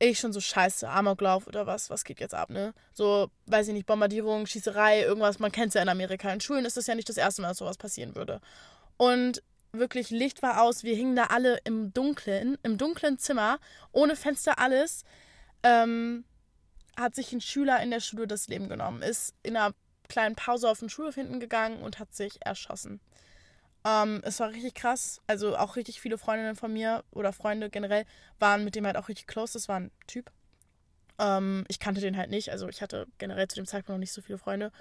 [0.00, 2.72] Ich schon so scheiße, Amoklauf oder was, was geht jetzt ab, ne?
[2.92, 6.30] So, weiß ich nicht, Bombardierung, Schießerei, irgendwas, man kennt es ja in Amerika.
[6.32, 8.40] In Schulen ist das ja nicht das erste Mal, dass sowas passieren würde.
[8.96, 13.58] Und wirklich, Licht war aus, wir hingen da alle im Dunkeln, im dunklen Zimmer,
[13.90, 15.04] ohne Fenster, alles.
[15.64, 16.24] Ähm,
[16.96, 19.74] hat sich ein Schüler in der Schule das Leben genommen, ist in einer
[20.08, 23.00] kleinen Pause auf den Schulhof hinten gegangen und hat sich erschossen.
[23.88, 25.20] Ähm, es war richtig krass.
[25.26, 28.04] Also auch richtig viele Freundinnen von mir oder Freunde generell
[28.38, 29.54] waren mit dem halt auch richtig close.
[29.54, 30.30] Das war ein Typ.
[31.18, 32.50] Ähm, ich kannte den halt nicht.
[32.50, 34.72] Also ich hatte generell zu dem Zeitpunkt noch nicht so viele Freunde.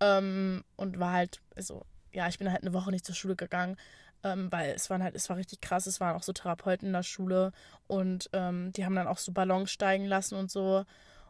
[0.00, 3.76] Ähm, und war halt, also ja, ich bin halt eine Woche nicht zur Schule gegangen.
[4.24, 6.94] Ähm, weil es waren halt, es war richtig krass, es waren auch so Therapeuten in
[6.94, 7.52] der Schule
[7.86, 10.84] und ähm, die haben dann auch so Ballons steigen lassen und so.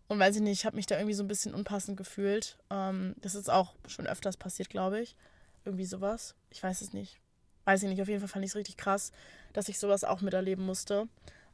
[0.07, 2.57] Und weiß ich nicht, ich habe mich da irgendwie so ein bisschen unpassend gefühlt.
[2.71, 5.17] Ähm, das ist auch schon öfters passiert, glaube ich.
[5.66, 6.35] Irgendwie sowas.
[6.50, 7.20] Ich weiß es nicht.
[7.64, 8.00] Weiß ich nicht.
[8.00, 9.12] Auf jeden Fall fand ich es richtig krass,
[9.52, 11.09] dass ich sowas auch miterleben musste.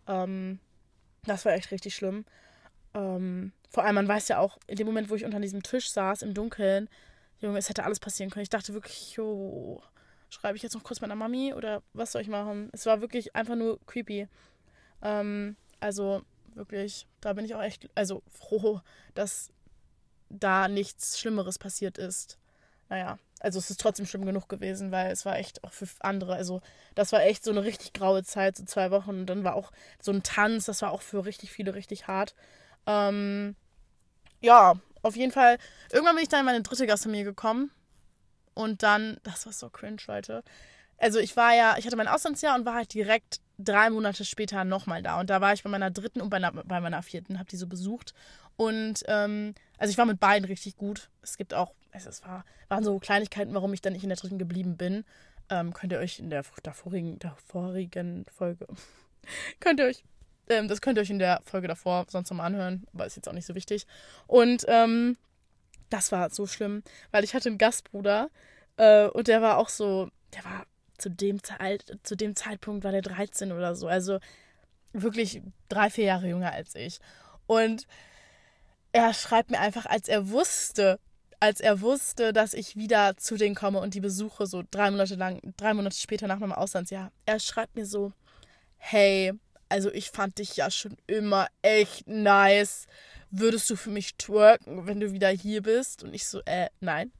[0.07, 0.61] Ähm,
[1.25, 2.27] das war echt richtig schlimm.
[2.95, 5.91] Ähm, vor allem, man weiß ja auch, in dem Moment, wo ich unter diesem Tisch
[5.91, 6.91] saß, im Dunkeln,
[7.41, 8.43] Junge, es hätte alles passieren können.
[8.43, 9.83] Ich dachte wirklich, jo,
[10.29, 12.69] schreibe ich jetzt noch kurz meiner Mami oder was soll ich machen?
[12.73, 14.29] Es war wirklich einfach nur creepy.
[15.01, 16.23] Ähm, also
[16.55, 18.83] wirklich, da bin ich auch echt, also froh,
[19.15, 19.51] dass
[20.29, 22.39] da nichts Schlimmeres passiert ist.
[22.89, 26.35] Naja, also es ist trotzdem schlimm genug gewesen, weil es war echt auch für andere,
[26.35, 26.61] also
[26.95, 29.11] das war echt so eine richtig graue Zeit, so zwei Wochen.
[29.11, 32.35] Und dann war auch so ein Tanz, das war auch für richtig viele richtig hart.
[32.87, 33.57] Ähm,
[34.41, 35.59] ja, auf jeden Fall.
[35.91, 37.71] Irgendwann bin ich dann in meine dritte Gastfamilie gekommen.
[38.55, 40.45] Und dann, das war so cringe, Leute.
[40.99, 44.65] Also ich war ja, ich hatte mein Auslandsjahr und war halt direkt drei Monate später
[44.65, 45.21] nochmal da.
[45.21, 47.57] Und da war ich bei meiner dritten und bei meiner, bei meiner vierten, habe die
[47.57, 48.15] so besucht.
[48.57, 51.09] Und ähm, also ich war mit beiden richtig gut.
[51.23, 54.19] Es gibt auch, also es war, waren so Kleinigkeiten, warum ich dann nicht in der
[54.19, 55.05] dritten geblieben bin.
[55.51, 58.67] Ähm, könnt ihr euch in der, der, vorigen, der vorigen Folge,
[59.61, 60.05] könnt ihr euch,
[60.49, 63.29] ähm, das könnt ihr euch in der Folge davor sonst nochmal anhören, aber ist jetzt
[63.29, 63.87] auch nicht so wichtig.
[64.27, 65.17] Und ähm,
[65.91, 68.31] das war so schlimm, weil ich hatte einen Gastbruder
[68.77, 70.67] äh, und der war auch so, der war
[71.03, 71.41] zu dem,
[72.03, 73.89] zu dem Zeitpunkt war der 13 oder so.
[73.89, 74.19] Also
[74.93, 76.99] wirklich drei, vier Jahre jünger als ich.
[77.47, 77.87] Und
[78.93, 81.01] er schreibt mir einfach, als er wusste,
[81.41, 85.17] als er wusste, dass ich wieder zu denen komme und die besuche, so drei Monate
[85.17, 88.13] lang, drei Monate später nach meinem Auslandsjahr, er schreibt mir so,
[88.77, 89.33] hey,
[89.69, 92.87] also ich fand dich ja schon immer echt nice.
[93.31, 96.05] Würdest du für mich twerken, wenn du wieder hier bist?
[96.05, 97.11] Und ich so, äh, nein.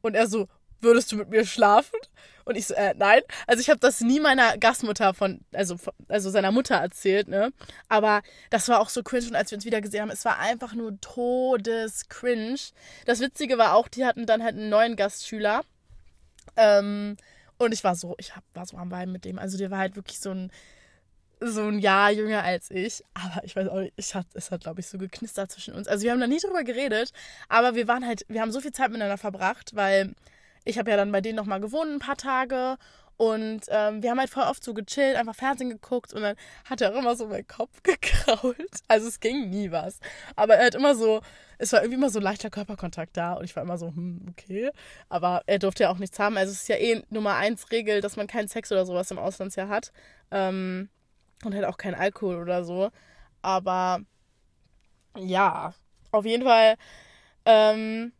[0.00, 0.48] Und er so,
[0.82, 1.98] würdest du mit mir schlafen?
[2.44, 3.22] Und ich so, äh, nein.
[3.46, 5.76] Also ich habe das nie meiner Gastmutter von, also,
[6.08, 7.52] also seiner Mutter erzählt, ne?
[7.88, 10.38] Aber das war auch so cringe und als wir uns wieder gesehen haben, es war
[10.38, 12.58] einfach nur todes cringe.
[13.06, 15.62] Das Witzige war auch, die hatten dann halt einen neuen Gastschüler.
[16.56, 17.16] Ähm,
[17.58, 19.38] und ich war so, ich hab, war so am Wein mit dem.
[19.38, 20.50] Also der war halt wirklich so ein,
[21.40, 23.04] so ein Jahr jünger als ich.
[23.14, 25.86] Aber ich weiß auch nicht, ich hat, es hat, glaube ich, so geknistert zwischen uns.
[25.86, 27.12] Also wir haben da nie drüber geredet,
[27.48, 30.14] aber wir waren halt, wir haben so viel Zeit miteinander verbracht, weil
[30.64, 32.76] ich habe ja dann bei denen nochmal gewohnt ein paar Tage
[33.16, 36.36] und ähm, wir haben halt voll oft so gechillt, einfach Fernsehen geguckt und dann
[36.68, 38.80] hat er auch immer so meinen Kopf gekrault.
[38.88, 40.00] Also es ging nie was.
[40.34, 41.20] Aber er hat immer so,
[41.58, 44.70] es war irgendwie immer so leichter Körperkontakt da und ich war immer so, hm, okay.
[45.08, 46.36] Aber er durfte ja auch nichts haben.
[46.36, 49.18] Also es ist ja eh Nummer eins Regel, dass man keinen Sex oder sowas im
[49.18, 49.92] Auslandsjahr hat.
[50.30, 50.88] Ähm,
[51.44, 52.90] und halt auch keinen Alkohol oder so.
[53.40, 54.00] Aber
[55.16, 55.74] ja,
[56.10, 56.76] auf jeden Fall.
[57.44, 58.12] Ähm,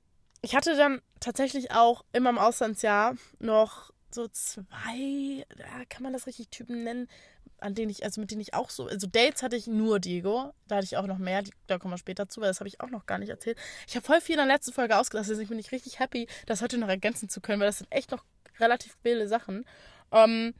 [0.42, 5.46] ich hatte dann tatsächlich auch immer im Auslandsjahr noch so zwei,
[5.88, 7.08] kann man das richtig Typen nennen,
[7.58, 10.52] an denen ich, also mit denen ich auch so, also Dates hatte ich nur Diego,
[10.68, 12.80] da hatte ich auch noch mehr, da kommen wir später zu, weil das habe ich
[12.80, 13.56] auch noch gar nicht erzählt.
[13.86, 16.60] Ich habe voll viel in der letzten Folge ausgelassen, deswegen bin ich richtig happy, das
[16.60, 18.24] heute noch ergänzen zu können, weil das sind echt noch
[18.58, 19.64] relativ viele Sachen.
[20.10, 20.54] Ähm,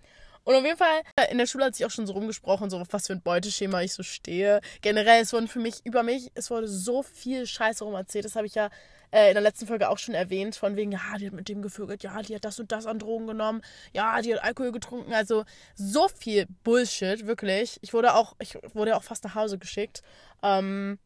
[0.45, 2.89] und auf jeden Fall, in der Schule hat sich auch schon so rumgesprochen, so auf
[2.91, 4.61] was für ein Beuteschema ich so stehe.
[4.81, 8.25] Generell, es wurden für mich, über mich, es wurde so viel Scheiße rum erzählt.
[8.25, 8.69] Das habe ich ja
[9.13, 11.63] äh, in der letzten Folge auch schon erwähnt, von wegen, ja, die hat mit dem
[11.63, 15.13] gevögelt, ja, die hat das und das an Drogen genommen, ja, die hat Alkohol getrunken.
[15.13, 15.45] Also
[15.75, 17.79] so viel Bullshit, wirklich.
[17.83, 20.03] Ich wurde auch, ich wurde auch fast nach Hause geschickt.
[20.43, 20.99] Ähm,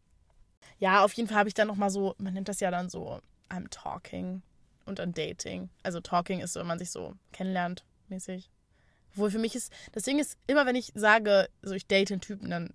[0.79, 3.21] ja, auf jeden Fall habe ich dann nochmal so, man nennt das ja dann so,
[3.51, 4.42] I'm talking
[4.85, 5.69] und dann Dating.
[5.83, 8.51] Also Talking ist so, wenn man sich so kennenlernt, mäßig.
[9.12, 12.21] Obwohl für mich ist, das Ding ist, immer wenn ich sage, so ich date einen
[12.21, 12.75] Typen, dann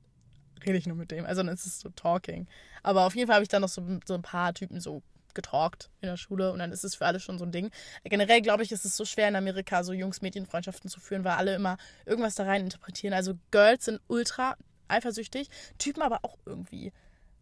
[0.65, 1.26] rede ich nur mit dem.
[1.26, 2.48] Also dann ist es so Talking.
[2.84, 5.89] Aber auf jeden Fall habe ich dann noch so, so ein paar Typen so getalkt
[6.02, 7.72] in der Schule und dann ist es für alle schon so ein Ding.
[8.04, 11.56] Generell glaube ich, ist es so schwer in Amerika so Jungs-Mädchen-Freundschaften zu führen, weil alle
[11.56, 13.13] immer irgendwas da rein interpretieren.
[13.13, 14.56] Also Girls sind ultra
[14.88, 16.91] eifersüchtig, Typen aber auch irgendwie.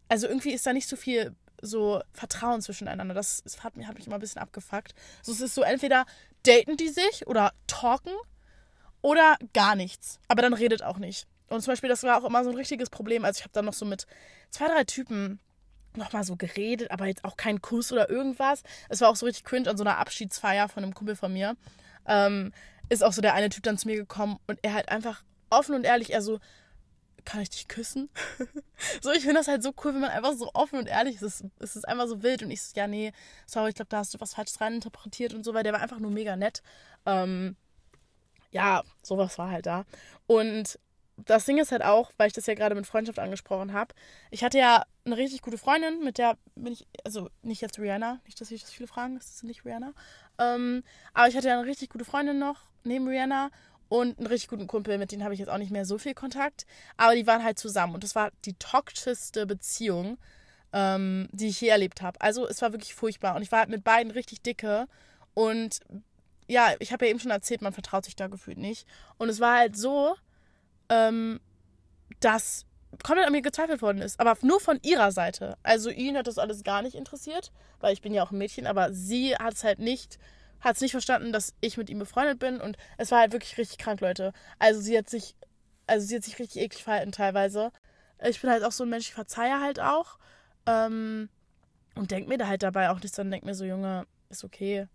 [0.08, 3.14] Also irgendwie ist da nicht so viel so Vertrauen zwischeneinander.
[3.14, 4.94] Das, das hat, mich, hat mich immer ein bisschen abgefuckt.
[5.22, 6.06] So, es ist so entweder
[6.44, 8.14] daten die sich oder talken
[9.02, 10.18] oder gar nichts.
[10.28, 11.26] Aber dann redet auch nicht.
[11.48, 13.24] Und zum Beispiel, das war auch immer so ein richtiges Problem.
[13.24, 14.06] Also ich habe dann noch so mit
[14.50, 15.40] zwei, drei Typen
[15.96, 18.62] nochmal so geredet, aber jetzt auch kein Kuss oder irgendwas.
[18.88, 21.56] Es war auch so richtig cringe an so einer Abschiedsfeier von einem Kumpel von mir.
[22.06, 22.52] Ähm,
[22.88, 25.74] ist auch so der eine Typ dann zu mir gekommen und er halt einfach offen
[25.74, 26.38] und ehrlich, er so,
[27.24, 28.08] kann ich dich küssen?
[29.02, 31.44] so, ich finde das halt so cool, wenn man einfach so offen und ehrlich ist.
[31.58, 33.12] Es ist, einfach so wild und ich so, ja, nee,
[33.46, 35.98] sorry, ich glaube, da hast du was Falsches reininterpretiert und so, weil der war einfach
[35.98, 36.62] nur mega nett.
[37.06, 37.56] Ähm,
[38.50, 39.84] ja, sowas war halt da.
[40.26, 40.78] Und
[41.26, 43.94] das Ding ist halt auch, weil ich das ja gerade mit Freundschaft angesprochen habe.
[44.30, 48.20] Ich hatte ja eine richtig gute Freundin, mit der bin ich, also nicht jetzt Rihanna,
[48.24, 49.92] nicht, dass sich das viele fragen, das ist nicht Rihanna.
[50.38, 50.82] Ähm,
[51.14, 53.50] aber ich hatte ja eine richtig gute Freundin noch, neben Rihanna,
[53.88, 56.14] und einen richtig guten Kumpel, mit denen habe ich jetzt auch nicht mehr so viel
[56.14, 56.64] Kontakt.
[56.96, 60.16] Aber die waren halt zusammen und das war die toxischste Beziehung,
[60.72, 62.20] ähm, die ich je erlebt habe.
[62.20, 64.86] Also es war wirklich furchtbar und ich war halt mit beiden richtig dicke
[65.34, 65.80] und
[66.46, 68.86] ja, ich habe ja eben schon erzählt, man vertraut sich da gefühlt nicht.
[69.18, 70.16] Und es war halt so,
[70.90, 71.40] ähm,
[72.20, 72.66] dass
[73.02, 74.20] komplett an mir gezweifelt worden ist.
[74.20, 75.56] Aber nur von ihrer Seite.
[75.62, 78.66] Also ihn hat das alles gar nicht interessiert, weil ich bin ja auch ein Mädchen,
[78.66, 80.18] aber sie hat es halt nicht,
[80.60, 82.60] hat es nicht verstanden, dass ich mit ihm befreundet bin.
[82.60, 84.32] Und es war halt wirklich richtig krank, Leute.
[84.58, 85.34] Also sie hat sich,
[85.86, 87.70] also sie hat sich richtig eklig verhalten teilweise.
[88.22, 90.18] Ich bin halt auch so ein Mensch, ich verzeihe halt auch.
[90.66, 91.30] Ähm,
[91.94, 94.88] und denk mir da halt dabei auch nichts, dann denk mir so, Junge, ist okay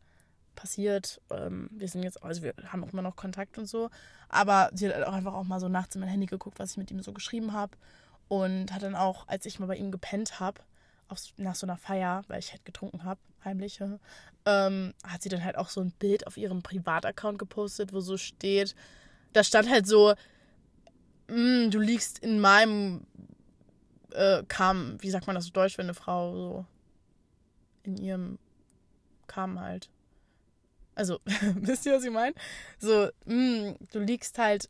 [0.56, 1.22] passiert.
[1.30, 3.90] Ähm, wir sind jetzt, also wir haben auch immer noch Kontakt und so.
[4.30, 6.72] Aber sie hat halt auch einfach auch mal so nachts in mein Handy geguckt, was
[6.72, 7.78] ich mit ihm so geschrieben habe.
[8.28, 10.62] Und hat dann auch, als ich mal bei ihm gepennt habe,
[11.38, 13.80] nach so einer Feier, weil ich halt getrunken habe, heimlich,
[14.46, 18.18] ähm, hat sie dann halt auch so ein Bild auf ihrem Privataccount gepostet, wo so
[18.18, 18.76] steht,
[19.34, 20.16] da stand halt so,
[21.28, 23.06] mm, du liegst in meinem
[24.12, 26.66] äh, Kamm, wie sagt man das auf Deutsch, wenn eine Frau so
[27.84, 28.40] in ihrem
[29.28, 29.90] Kamm halt
[30.96, 31.20] also,
[31.56, 32.34] wisst ihr, was ich meine?
[32.80, 34.70] So, mh, mm, du liegst halt.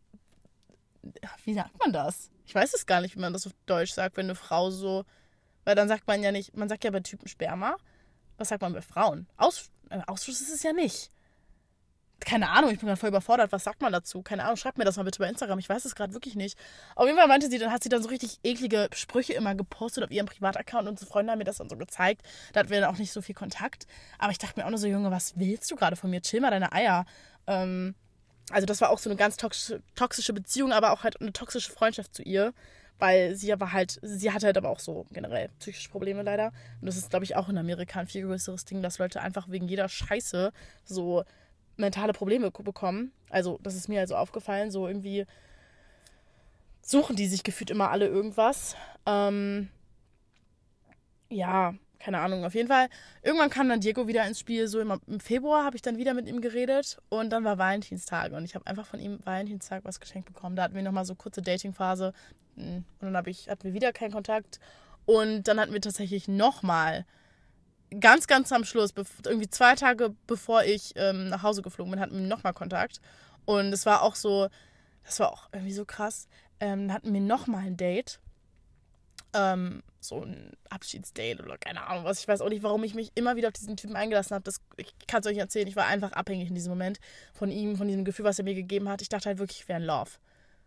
[1.43, 2.31] Wie sagt man das?
[2.47, 5.05] Ich weiß es gar nicht, wie man das auf Deutsch sagt, wenn eine Frau so.
[5.63, 7.77] Weil dann sagt man ja nicht, man sagt ja bei Typen Sperma.
[8.37, 9.27] Was sagt man bei Frauen?
[9.37, 11.11] Aus, äh, Ausschuss ist es ja nicht.
[12.19, 13.51] Keine Ahnung, ich bin gerade voll überfordert.
[13.51, 14.21] Was sagt man dazu?
[14.21, 15.59] Keine Ahnung, schreibt mir das mal bitte bei Instagram.
[15.59, 16.57] Ich weiß es gerade wirklich nicht.
[16.95, 20.03] Auf jeden Fall meinte sie, dann hat sie dann so richtig eklige Sprüche immer gepostet
[20.03, 22.21] auf ihrem Privataccount und unsere Freunde haben mir das dann so gezeigt.
[22.53, 23.85] Da hatten wir dann auch nicht so viel Kontakt.
[24.17, 26.21] Aber ich dachte mir auch nur so, Junge, was willst du gerade von mir?
[26.21, 27.05] Chill mal deine Eier.
[27.47, 27.95] Ähm,
[28.51, 31.71] also das war auch so eine ganz toxische, toxische Beziehung, aber auch halt eine toxische
[31.71, 32.53] Freundschaft zu ihr.
[32.97, 36.53] Weil sie aber halt, sie hatte halt aber auch so generell psychische Probleme leider.
[36.79, 39.49] Und das ist, glaube ich, auch in Amerika ein viel größeres Ding, dass Leute einfach
[39.49, 40.53] wegen jeder Scheiße
[40.85, 41.25] so
[41.77, 43.11] mentale Probleme bekommen.
[43.29, 45.25] Also, das ist mir also aufgefallen, so irgendwie
[46.81, 48.75] suchen die sich gefühlt immer alle irgendwas.
[49.05, 49.69] Ähm,
[51.29, 52.87] ja, keine Ahnung, auf jeden Fall.
[53.23, 54.67] Irgendwann kam dann Diego wieder ins Spiel.
[54.67, 58.45] So im, Februar habe ich dann wieder mit ihm geredet und dann war Valentinstag und
[58.45, 60.55] ich habe einfach von ihm Valentinstag was geschenkt bekommen.
[60.55, 62.13] Da hatten wir nochmal so kurze Datingphase
[62.55, 64.59] hm, und dann hab ich, hatten wir wieder keinen Kontakt
[65.05, 67.05] und dann hatten wir tatsächlich nochmal
[67.99, 68.93] ganz, ganz am Schluss,
[69.25, 72.99] irgendwie zwei Tage bevor ich ähm, nach Hause geflogen bin, hatten wir nochmal Kontakt.
[73.45, 74.49] Und es war auch so,
[75.03, 76.27] das war auch irgendwie so krass.
[76.59, 78.19] Ähm, hatten wir nochmal ein Date.
[79.33, 82.19] Ähm, so ein Abschiedsdate oder keine Ahnung was.
[82.19, 84.49] Ich weiß auch nicht, warum ich mich immer wieder auf diesen Typen eingelassen habe.
[84.77, 85.67] ich kann es euch erzählen.
[85.67, 86.99] Ich war einfach abhängig in diesem Moment
[87.33, 89.01] von ihm, von diesem Gefühl, was er mir gegeben hat.
[89.01, 90.11] Ich dachte halt wirklich, ich wäre in Love.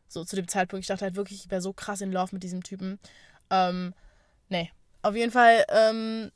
[0.08, 0.84] So zu dem Zeitpunkt.
[0.84, 2.98] Ich dachte halt wirklich, ich wäre so krass in Love mit diesem Typen.
[3.50, 3.94] Ähm,
[4.48, 4.70] nee.
[5.02, 6.30] Auf jeden Fall ähm,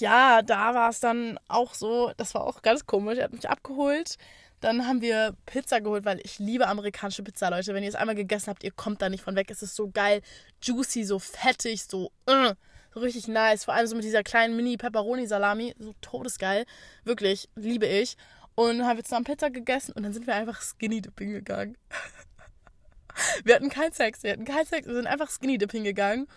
[0.00, 3.18] ja, da war es dann auch so, das war auch ganz komisch.
[3.18, 4.16] Er hat mich abgeholt.
[4.60, 7.74] Dann haben wir Pizza geholt, weil ich liebe amerikanische Pizza, Leute.
[7.74, 9.50] Wenn ihr es einmal gegessen habt, ihr kommt da nicht von weg.
[9.50, 10.22] Es ist so geil,
[10.62, 12.52] juicy, so fettig, so, uh,
[12.94, 13.64] so richtig nice.
[13.64, 15.74] Vor allem so mit dieser kleinen Mini-Pepperoni-Salami.
[15.78, 16.64] So todesgeil.
[17.04, 18.16] Wirklich, liebe ich.
[18.54, 21.76] Und dann haben wir zusammen Pizza gegessen und dann sind wir einfach Skinny Dipping gegangen.
[23.44, 26.28] wir hatten keinen Sex, wir hatten keinen Sex, wir sind einfach Skinny Dipping gegangen.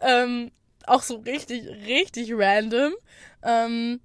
[0.00, 0.52] Ähm,
[0.86, 2.94] auch so richtig, richtig random.
[3.42, 4.00] Ähm,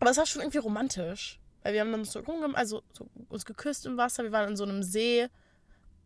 [0.00, 1.38] aber es war schon irgendwie romantisch.
[1.62, 2.20] Weil wir haben dann so
[2.52, 4.22] also so uns geküsst im Wasser.
[4.22, 5.28] Wir waren in so einem See.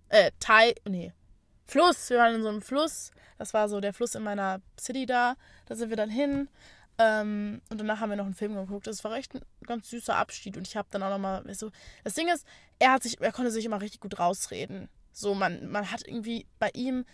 [0.09, 1.13] Äh, Thai, nee,
[1.65, 2.11] Fluss.
[2.11, 3.11] Wir waren in so einem Fluss.
[3.39, 5.37] Das war so der Fluss in meiner City da.
[5.67, 6.49] Da sind wir dann hin.
[6.99, 8.87] Ähm, und danach haben wir noch einen Film geguckt.
[8.87, 10.57] Das war echt ein ganz süßer Abschied.
[10.57, 11.71] Und ich habe dann auch nochmal so.
[12.05, 12.47] Das Ding ist,
[12.79, 14.89] er hat sich, er konnte sich immer richtig gut rausreden.
[15.13, 17.05] So, man, man hat irgendwie bei ihm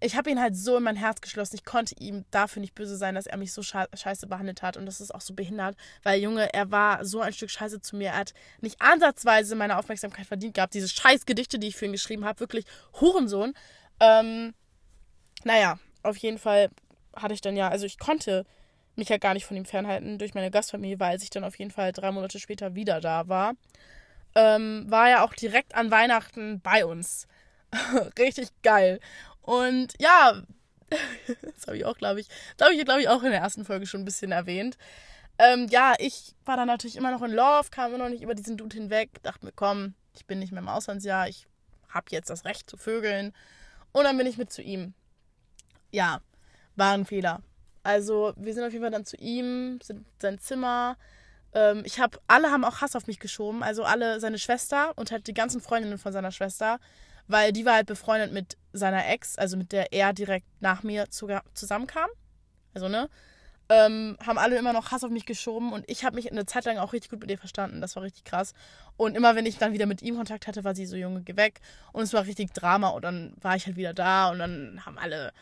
[0.00, 1.56] ich habe ihn halt so in mein Herz geschlossen.
[1.56, 4.76] Ich konnte ihm dafür nicht böse sein, dass er mich so scheiße behandelt hat.
[4.76, 5.76] Und das ist auch so behindert.
[6.02, 8.08] Weil, Junge, er war so ein Stück Scheiße zu mir.
[8.08, 10.74] Er hat nicht ansatzweise meine Aufmerksamkeit verdient gehabt.
[10.74, 12.40] Diese scheiß Gedichte, die ich für ihn geschrieben habe.
[12.40, 12.64] Wirklich
[13.00, 13.54] Hurensohn.
[14.00, 14.54] Ähm,
[15.44, 16.70] naja, auf jeden Fall
[17.16, 18.44] hatte ich dann ja, also ich konnte
[18.94, 21.70] mich ja gar nicht von ihm fernhalten durch meine Gastfamilie, weil ich dann auf jeden
[21.70, 23.54] Fall drei Monate später wieder da war.
[24.34, 27.26] Ähm, war ja auch direkt an Weihnachten bei uns.
[28.18, 29.00] Richtig geil.
[29.48, 30.42] Und ja,
[31.40, 33.86] das habe ich auch, glaube ich, glaube ich, glaube ich, auch in der ersten Folge
[33.86, 34.76] schon ein bisschen erwähnt.
[35.38, 38.34] Ähm, ja, ich war dann natürlich immer noch in Love, kam immer noch nicht über
[38.34, 41.46] diesen Dude hinweg, dachte mir, komm, ich bin nicht mehr im Auslandsjahr, ich
[41.88, 43.32] habe jetzt das Recht zu vögeln.
[43.92, 44.92] Und dann bin ich mit zu ihm.
[45.92, 46.20] Ja,
[46.76, 47.40] war ein Fehler.
[47.82, 50.98] Also, wir sind auf jeden Fall dann zu ihm, sind sein Zimmer.
[51.54, 53.62] Ähm, ich habe, alle haben auch Hass auf mich geschoben.
[53.62, 56.80] Also alle, seine Schwester und halt die ganzen Freundinnen von seiner Schwester
[57.28, 61.10] weil die war halt befreundet mit seiner Ex, also mit der er direkt nach mir
[61.10, 62.08] zu, zusammenkam.
[62.74, 63.08] Also, ne?
[63.70, 66.64] Ähm, haben alle immer noch Hass auf mich geschoben und ich habe mich eine Zeit
[66.64, 67.82] lang auch richtig gut mit ihr verstanden.
[67.82, 68.54] Das war richtig krass.
[68.96, 71.36] Und immer wenn ich dann wieder mit ihm Kontakt hatte, war sie so, Junge, geh
[71.36, 71.60] weg.
[71.92, 74.96] Und es war richtig Drama und dann war ich halt wieder da und dann haben
[74.96, 75.34] alle,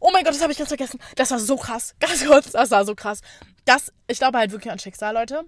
[0.00, 0.98] oh mein Gott, das habe ich ganz vergessen.
[1.14, 1.94] Das war so krass.
[2.00, 3.20] Ganz kurz, das war so krass.
[3.64, 5.44] Das, ich glaube halt wirklich an Schicksal, Leute.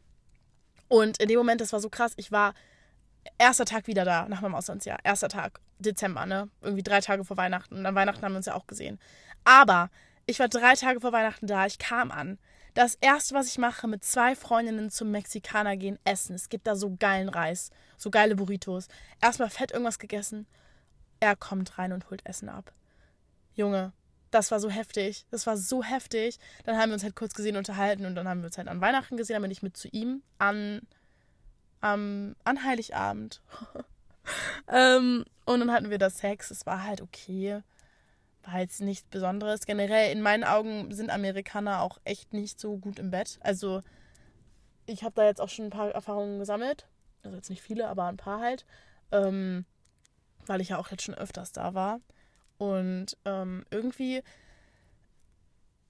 [0.87, 2.13] Und in dem Moment, das war so krass.
[2.17, 2.55] Ich war
[3.39, 4.99] erster Tag wieder da nach meinem Auslandsjahr.
[5.05, 6.49] Erster Tag, Dezember, ne?
[6.61, 7.77] Irgendwie drei Tage vor Weihnachten.
[7.77, 8.99] Und an Weihnachten haben wir uns ja auch gesehen.
[9.45, 9.91] Aber
[10.27, 11.67] ich war drei Tage vor Weihnachten da.
[11.67, 12.39] Ich kam an.
[12.75, 16.35] Das erste, was ich mache, mit zwei Freundinnen zum Mexikaner gehen, essen.
[16.35, 18.87] Es gibt da so geilen Reis, so geile Burritos.
[19.21, 20.47] Erstmal fett irgendwas gegessen.
[21.19, 22.73] Er kommt rein und holt Essen ab.
[23.55, 23.93] Junge,
[24.31, 25.27] das war so heftig.
[25.31, 26.39] Das war so heftig.
[26.65, 28.81] Dann haben wir uns halt kurz gesehen, unterhalten und dann haben wir uns halt an
[28.81, 29.35] Weihnachten gesehen.
[29.35, 30.83] Dann bin ich mit zu ihm an
[31.81, 33.41] am, an Heiligabend.
[34.69, 36.51] ähm, und dann hatten wir das Sex.
[36.51, 37.63] Es war halt okay.
[38.43, 39.67] War jetzt nichts Besonderes.
[39.67, 43.39] Generell, in meinen Augen sind Amerikaner auch echt nicht so gut im Bett.
[43.43, 43.83] Also,
[44.87, 46.87] ich habe da jetzt auch schon ein paar Erfahrungen gesammelt.
[47.23, 48.65] Also jetzt nicht viele, aber ein paar halt.
[49.13, 49.65] Ähm,
[50.47, 52.01] weil ich ja auch jetzt schon öfters da war.
[52.59, 54.23] Und ähm, irgendwie,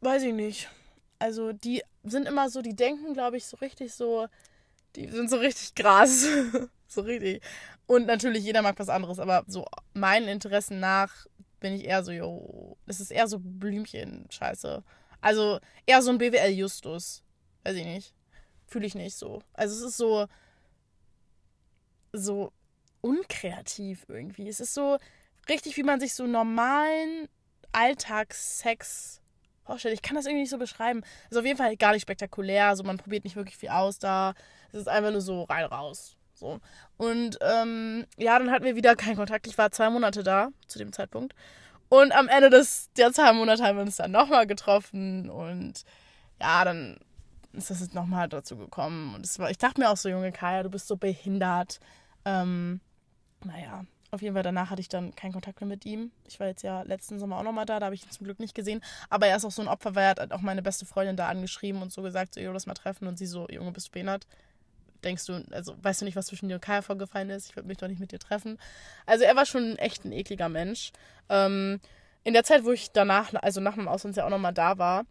[0.00, 0.68] weiß ich nicht.
[1.18, 4.28] Also die sind immer so, die denken, glaube ich, so richtig so,
[4.96, 6.26] die sind so richtig krass.
[6.86, 7.42] so richtig.
[7.86, 11.26] Und natürlich, jeder mag was anderes, aber so meinen Interessen nach
[11.58, 14.82] bin ich eher so, yo, es ist eher so Blümchen-Scheiße.
[15.20, 17.22] Also eher so ein BWL-Justus.
[17.64, 18.14] Weiß ich nicht.
[18.66, 19.42] Fühle ich nicht so.
[19.52, 20.26] Also es ist so,
[22.12, 22.52] so
[23.00, 24.48] unkreativ irgendwie.
[24.48, 24.98] Es ist so
[25.48, 27.28] richtig, wie man sich so normalen
[27.72, 29.19] Alltagssex
[29.64, 29.94] vorstellt.
[29.94, 31.02] Ich kann das irgendwie nicht so beschreiben.
[31.26, 32.66] Es ist auf jeden Fall gar nicht spektakulär.
[32.66, 34.34] Also man probiert nicht wirklich viel aus da.
[34.72, 36.16] Es ist einfach nur so rein raus.
[36.34, 36.58] So.
[36.96, 39.46] Und ähm, ja, dann hatten wir wieder keinen Kontakt.
[39.46, 41.34] Ich war zwei Monate da zu dem Zeitpunkt.
[41.88, 45.28] Und am Ende des, der zwei Monate haben wir uns dann nochmal getroffen.
[45.28, 45.84] Und
[46.40, 46.98] ja, dann
[47.52, 49.14] ist das jetzt nochmal dazu gekommen.
[49.14, 51.80] Und war, ich dachte mir auch so, Junge Kaya, du bist so behindert.
[52.24, 52.80] Ähm,
[53.44, 56.10] naja, auf jeden Fall danach hatte ich dann keinen Kontakt mehr mit ihm.
[56.26, 58.40] Ich war jetzt ja letzten Sommer auch nochmal da, da habe ich ihn zum Glück
[58.40, 58.80] nicht gesehen.
[59.08, 61.28] Aber er ist auch so ein Opfer, weil er hat auch meine beste Freundin da
[61.28, 63.06] angeschrieben und so gesagt, so, ihr das mal treffen.
[63.06, 64.26] Und sie so, Junge, bist du behindert?
[65.04, 67.50] Denkst du, also weißt du nicht, was zwischen dir und Kaya vorgefallen ist?
[67.50, 68.58] Ich würde mich doch nicht mit dir treffen.
[69.06, 70.92] Also er war schon echt ein ekliger Mensch.
[71.28, 71.80] Ähm,
[72.24, 75.04] in der Zeit, wo ich danach, also nach meinem Auslandsjahr auch nochmal da war,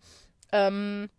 [0.52, 1.10] ähm,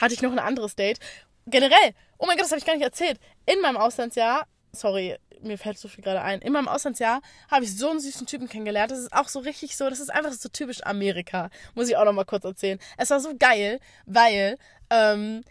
[0.00, 1.00] hatte ich noch ein anderes Date.
[1.46, 3.18] Generell, oh mein Gott, das habe ich gar nicht erzählt.
[3.46, 6.40] In meinem Auslandsjahr, sorry, mir fällt so viel gerade ein.
[6.40, 8.90] In meinem Auslandsjahr habe ich so einen süßen Typen kennengelernt.
[8.90, 11.50] Das ist auch so richtig so, das ist einfach so typisch Amerika.
[11.74, 12.78] Muss ich auch noch mal kurz erzählen.
[12.96, 14.58] Es war so geil, weil
[14.90, 15.42] ähm,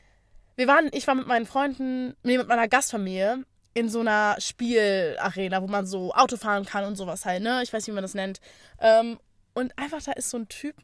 [0.55, 5.61] wir waren, ich war mit meinen Freunden, nee, mit meiner Gastfamilie in so einer Spielarena,
[5.61, 7.61] wo man so Auto fahren kann und sowas halt, ne?
[7.63, 8.39] Ich weiß nicht, wie man das nennt.
[8.79, 9.17] Ähm,
[9.53, 10.75] und einfach da ist so ein Typ,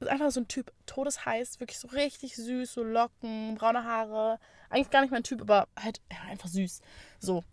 [0.00, 4.38] ist einfach so ein Typ, todesheiß, wirklich so richtig süß, so Locken, braune Haare.
[4.70, 6.80] Eigentlich gar nicht mein Typ, aber halt ja, einfach süß.
[7.18, 7.44] So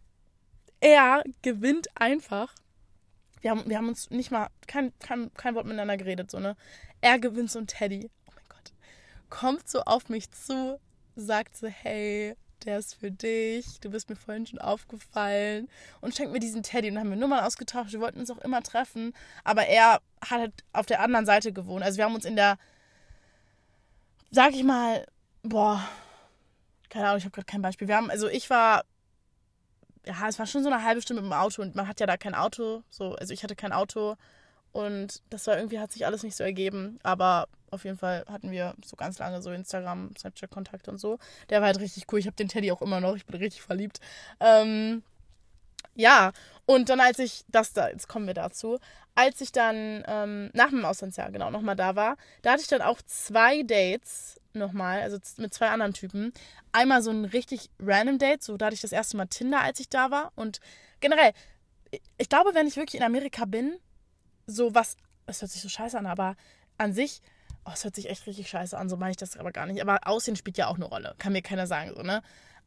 [0.81, 2.53] er gewinnt einfach.
[3.41, 6.55] Wir haben, wir haben uns nicht mal kein, kein, kein Wort miteinander geredet, so, ne?
[6.99, 8.09] Er gewinnt so ein Teddy.
[8.27, 8.73] Oh mein Gott.
[9.29, 10.79] Kommt so auf mich zu,
[11.15, 15.67] sagt so, hey, der ist für dich, du bist mir vorhin schon aufgefallen
[15.99, 18.61] und schenkt mir diesen Teddy und haben wir Nummern ausgetauscht, wir wollten uns auch immer
[18.61, 19.13] treffen,
[19.43, 21.83] aber er hat halt auf der anderen Seite gewohnt.
[21.83, 22.57] Also wir haben uns in der,
[24.29, 25.05] sag ich mal,
[25.41, 25.81] boah,
[26.89, 27.87] keine Ahnung, ich habe gerade kein Beispiel.
[27.87, 28.83] Wir haben, also ich war
[30.05, 32.05] ja, es war schon so eine halbe Stunde mit dem Auto und man hat ja
[32.05, 32.83] da kein Auto.
[32.89, 34.15] So, also ich hatte kein Auto
[34.71, 36.99] und das war irgendwie, hat sich alles nicht so ergeben.
[37.03, 41.19] Aber auf jeden Fall hatten wir so ganz lange so Instagram, Snapchat-Kontakte und so.
[41.49, 42.19] Der war halt richtig cool.
[42.19, 43.15] Ich habe den Teddy auch immer noch.
[43.15, 43.99] Ich bin richtig verliebt.
[44.39, 45.03] Ähm,
[45.95, 46.31] ja,
[46.65, 48.79] und dann als ich, das da, jetzt kommen wir dazu,
[49.15, 52.81] als ich dann ähm, nach dem Auslandsjahr genau nochmal da war, da hatte ich dann
[52.81, 56.33] auch zwei Dates nochmal, also mit zwei anderen Typen.
[56.71, 59.79] Einmal so ein richtig random Date, so da hatte ich das erste Mal Tinder, als
[59.79, 60.31] ich da war.
[60.35, 60.59] Und
[60.99, 61.33] generell,
[62.17, 63.77] ich glaube, wenn ich wirklich in Amerika bin,
[64.45, 66.35] so was, es hört sich so scheiße an, aber
[66.77, 67.21] an sich,
[67.65, 69.81] oh, es hört sich echt richtig scheiße an, so meine ich das aber gar nicht.
[69.81, 72.21] Aber Aussehen spielt ja auch eine Rolle, kann mir keiner sagen, so, ne?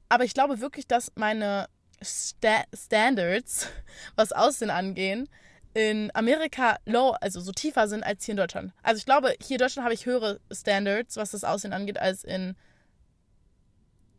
[0.09, 1.69] Aber ich glaube wirklich, dass meine
[2.03, 3.69] Sta Standards,
[4.17, 5.29] was Aussehen angehen,
[5.75, 8.73] in Amerika low, also so tiefer sind als hier in Deutschland.
[8.83, 12.23] Also ich glaube, hier in Deutschland habe ich höhere Standards, was das Aussehen angeht, als
[12.23, 12.57] in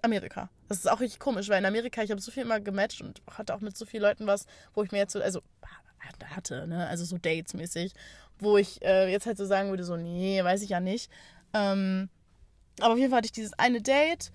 [0.01, 0.49] Amerika.
[0.67, 3.21] Das ist auch richtig komisch, weil in Amerika, ich habe so viel immer gematcht und
[3.31, 5.41] hatte auch mit so vielen Leuten was, wo ich mir jetzt so, also
[6.35, 7.93] hatte, ne, also so Dates-mäßig,
[8.39, 11.09] wo ich äh, jetzt halt so sagen würde, so, nee, weiß ich ja nicht.
[11.53, 12.09] Ähm,
[12.79, 14.31] aber auf jeden Fall hatte ich dieses eine Date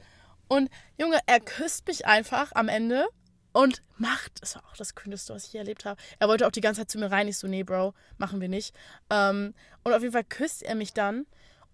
[0.48, 3.06] und Junge, er küsst mich einfach am Ende
[3.52, 6.00] und macht, das war auch das Kühneste, was ich je erlebt habe.
[6.18, 7.28] Er wollte auch die ganze Zeit zu mir rein.
[7.28, 8.74] Ich so, nee, Bro, machen wir nicht.
[9.10, 11.26] Ähm, und auf jeden Fall küsst er mich dann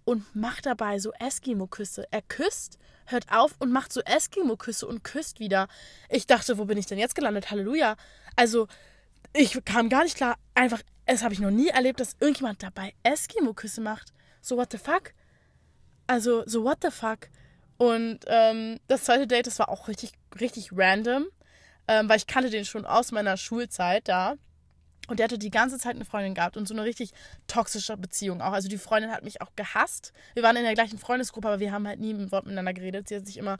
[0.04, 2.06] und macht dabei so Eskimo-Küsse.
[2.10, 5.68] Er küsst, hört auf und macht so Eskimo-Küsse und küsst wieder.
[6.08, 7.50] Ich dachte, wo bin ich denn jetzt gelandet?
[7.50, 7.96] Halleluja.
[8.36, 8.68] Also,
[9.32, 10.36] ich kam gar nicht klar.
[10.54, 14.12] Einfach, es habe ich noch nie erlebt, dass irgendjemand dabei Eskimo-Küsse macht.
[14.40, 15.12] So, what the fuck?
[16.06, 17.28] Also, so, what the fuck?
[17.78, 21.26] Und ähm, das zweite Date, das war auch richtig, richtig random
[21.88, 24.36] ähm, weil ich kannte den schon aus meiner Schulzeit da.
[25.08, 27.12] Und der hatte die ganze Zeit eine Freundin gehabt und so eine richtig
[27.46, 28.52] toxische Beziehung auch.
[28.52, 30.12] Also die Freundin hat mich auch gehasst.
[30.34, 33.08] Wir waren in der gleichen Freundesgruppe, aber wir haben halt nie ein Wort miteinander geredet.
[33.08, 33.58] Sie hat sich immer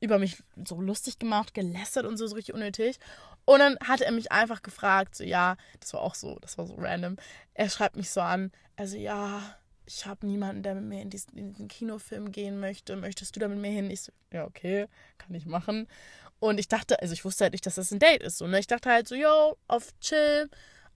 [0.00, 2.98] über mich so lustig gemacht, gelästert und so, so richtig unnötig.
[3.44, 6.66] Und dann hatte er mich einfach gefragt, so ja, das war auch so, das war
[6.66, 7.16] so random.
[7.54, 9.42] Er schreibt mich so an, also ja,
[9.86, 12.96] ich habe niemanden, der mit mir in diesen, in diesen Kinofilm gehen möchte.
[12.96, 13.90] Möchtest du da mit mir hin?
[13.90, 14.86] Ich so, ja, okay,
[15.18, 15.86] kann ich machen.
[16.40, 18.38] Und ich dachte, also ich wusste halt nicht, dass das ein Date ist.
[18.38, 18.58] So, ne?
[18.58, 20.48] Ich dachte halt so, yo, auf chill.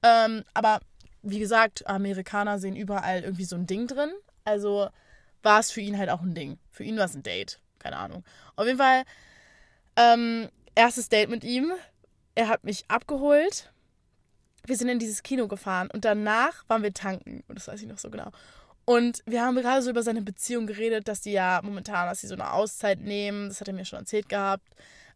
[0.02, 0.80] Ähm, aber
[1.22, 4.10] wie gesagt, Amerikaner sehen überall irgendwie so ein Ding drin.
[4.44, 4.88] Also
[5.42, 6.58] war es für ihn halt auch ein Ding.
[6.70, 7.60] Für ihn war es ein Date.
[7.78, 8.24] Keine Ahnung.
[8.56, 9.04] Auf jeden Fall,
[9.96, 11.72] ähm, erstes Date mit ihm.
[12.34, 13.70] Er hat mich abgeholt.
[14.66, 17.44] Wir sind in dieses Kino gefahren und danach waren wir tanken.
[17.48, 18.30] Und das weiß ich noch so genau.
[18.86, 22.26] Und wir haben gerade so über seine Beziehung geredet, dass die ja momentan, dass sie
[22.26, 23.48] so eine Auszeit nehmen.
[23.48, 24.66] Das hat er mir schon erzählt gehabt.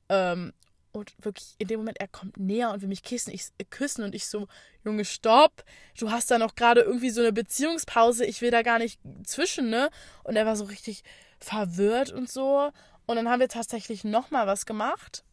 [0.09, 0.53] Ähm,
[0.93, 4.05] und wirklich in dem Moment, er kommt näher und will mich küssen, ich, äh, küssen
[4.05, 4.49] und ich so,
[4.85, 5.65] Junge, stopp,
[5.99, 9.71] du hast da noch gerade irgendwie so eine Beziehungspause, ich will da gar nicht zwischen,
[9.71, 9.91] ne?
[10.25, 11.05] Und er war so richtig
[11.39, 12.71] verwirrt und so.
[13.07, 15.25] Und dann haben wir tatsächlich nochmal was gemacht.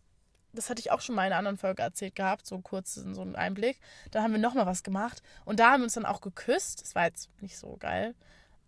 [0.53, 3.21] das hatte ich auch schon mal in einer anderen Folge erzählt gehabt, so kurz so
[3.21, 3.80] einen Einblick.
[4.11, 6.82] Dann haben wir nochmal was gemacht und da haben wir uns dann auch geküsst.
[6.82, 8.15] Das war jetzt nicht so geil.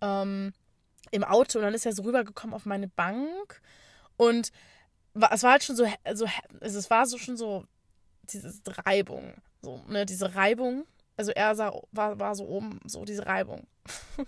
[0.02, 0.54] Ähm,
[1.12, 3.62] Im Auto und dann ist er so rübergekommen auf meine Bank
[4.18, 4.52] und
[5.32, 6.28] es war halt schon so, also
[6.62, 7.64] es war so schon so
[8.24, 10.86] diese Reibung, so, ne, diese Reibung.
[11.16, 13.68] Also er sah, war, war so oben, so diese Reibung.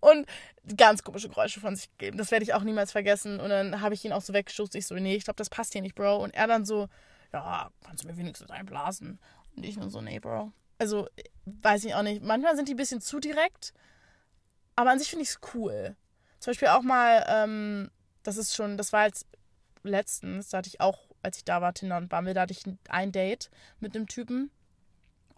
[0.00, 0.26] und
[0.76, 2.18] ganz komische Geräusche von sich gegeben.
[2.18, 3.40] Das werde ich auch niemals vergessen.
[3.40, 4.78] Und dann habe ich ihn auch so weggestoßen.
[4.78, 6.22] Ich so, nee, ich glaube, das passt hier nicht, Bro.
[6.22, 6.88] Und er dann so,
[7.32, 9.18] ja, kannst du mir wenigstens einblasen.
[9.56, 10.52] Und ich nur so, nee, Bro.
[10.78, 11.08] Also,
[11.44, 12.22] weiß ich auch nicht.
[12.22, 13.74] Manchmal sind die ein bisschen zu direkt.
[14.76, 15.96] Aber an sich finde ich es cool.
[16.38, 17.90] Zum Beispiel auch mal, ähm,
[18.22, 19.26] das ist schon, das war jetzt
[19.82, 22.62] letztens, da hatte ich auch, als ich da war, Tinder und Bumble, da hatte ich
[22.88, 23.50] ein Date
[23.80, 24.50] mit einem Typen.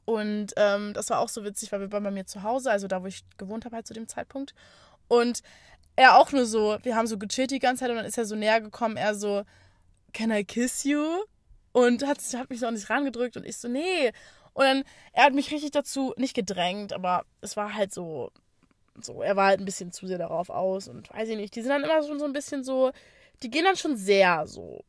[0.04, 2.88] Und ähm, das war auch so witzig, weil wir waren bei mir zu Hause, also
[2.88, 4.54] da, wo ich gewohnt habe, halt zu dem Zeitpunkt.
[5.08, 5.42] Und
[5.94, 8.24] er auch nur so, wir haben so gechillt die ganze Zeit und dann ist er
[8.24, 9.44] so näher gekommen, er so,
[10.12, 11.04] can I kiss you?
[11.72, 14.12] Und hat, hat mich so an sich rangedrückt und ich so, nee.
[14.54, 18.30] Und dann, er hat mich richtig dazu, nicht gedrängt, aber es war halt so,
[19.00, 21.62] so, er war halt ein bisschen zu sehr darauf aus und weiß ich nicht, die
[21.62, 22.92] sind dann immer schon so ein bisschen so,
[23.42, 24.84] die gehen dann schon sehr so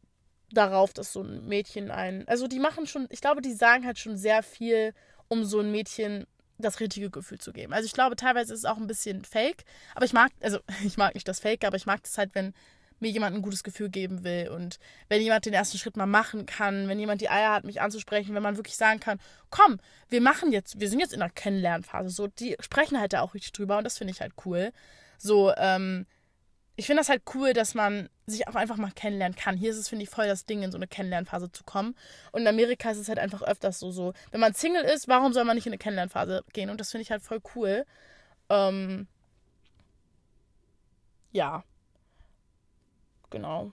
[0.52, 2.28] darauf, dass so ein Mädchen ein.
[2.28, 4.94] Also die machen schon, ich glaube, die sagen halt schon sehr viel,
[5.28, 6.26] um so ein Mädchen
[6.58, 7.74] das richtige Gefühl zu geben.
[7.74, 9.64] Also ich glaube, teilweise ist es auch ein bisschen fake,
[9.96, 12.54] aber ich mag, also ich mag nicht das Fake, aber ich mag es halt, wenn
[13.00, 14.80] mir jemand ein gutes Gefühl geben will und
[15.10, 18.34] wenn jemand den ersten Schritt mal machen kann, wenn jemand die Eier hat, mich anzusprechen,
[18.34, 19.80] wenn man wirklich sagen kann, komm,
[20.10, 23.34] wir machen jetzt, wir sind jetzt in einer Kennenlernphase, so, die sprechen halt da auch
[23.34, 24.72] richtig drüber und das finde ich halt cool.
[25.18, 26.06] So, ähm,
[26.76, 29.58] ich finde das halt cool, dass man sich auch einfach mal kennenlernen kann.
[29.58, 31.96] Hier ist es, finde ich, voll das Ding, in so eine Kennenlernphase zu kommen.
[32.32, 35.34] Und in Amerika ist es halt einfach öfters so, so, wenn man Single ist, warum
[35.34, 36.70] soll man nicht in eine Kennenlernphase gehen?
[36.70, 37.86] Und das finde ich halt voll cool.
[38.50, 39.08] Ähm,
[41.32, 41.64] ja.
[43.30, 43.72] Genau.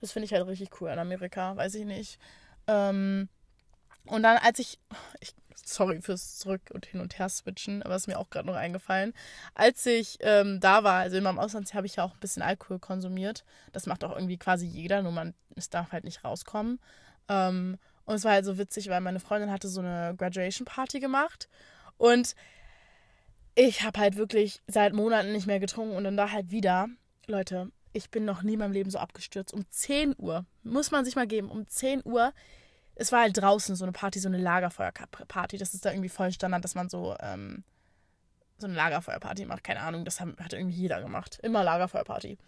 [0.00, 2.20] Das finde ich halt richtig cool in Amerika, weiß ich nicht.
[2.68, 3.28] Ähm,
[4.06, 4.78] und dann, als ich,
[5.20, 5.34] ich
[5.64, 9.12] sorry fürs Zurück- und Hin- und Her-Switchen, aber es ist mir auch gerade noch eingefallen.
[9.54, 12.42] Als ich ähm, da war, also in meinem Ausland habe ich ja auch ein bisschen
[12.42, 13.44] Alkohol konsumiert.
[13.72, 16.80] Das macht auch irgendwie quasi jeder, nur man, es darf halt nicht rauskommen.
[17.28, 21.48] Ähm, und es war halt so witzig, weil meine Freundin hatte so eine Graduation-Party gemacht
[21.98, 22.34] und
[23.54, 26.88] ich habe halt wirklich seit Monaten nicht mehr getrunken und dann da halt wieder.
[27.26, 29.52] Leute, ich bin noch nie in meinem Leben so abgestürzt.
[29.52, 32.32] Um 10 Uhr, muss man sich mal geben, um 10 Uhr
[32.98, 35.56] es war halt draußen so eine Party, so eine Lagerfeuerparty.
[35.56, 37.62] Das ist da irgendwie voll Standard, dass man so, ähm,
[38.58, 39.62] so eine Lagerfeuerparty macht.
[39.62, 41.38] Keine Ahnung, das hat irgendwie jeder gemacht.
[41.42, 42.38] Immer Lagerfeuerparty.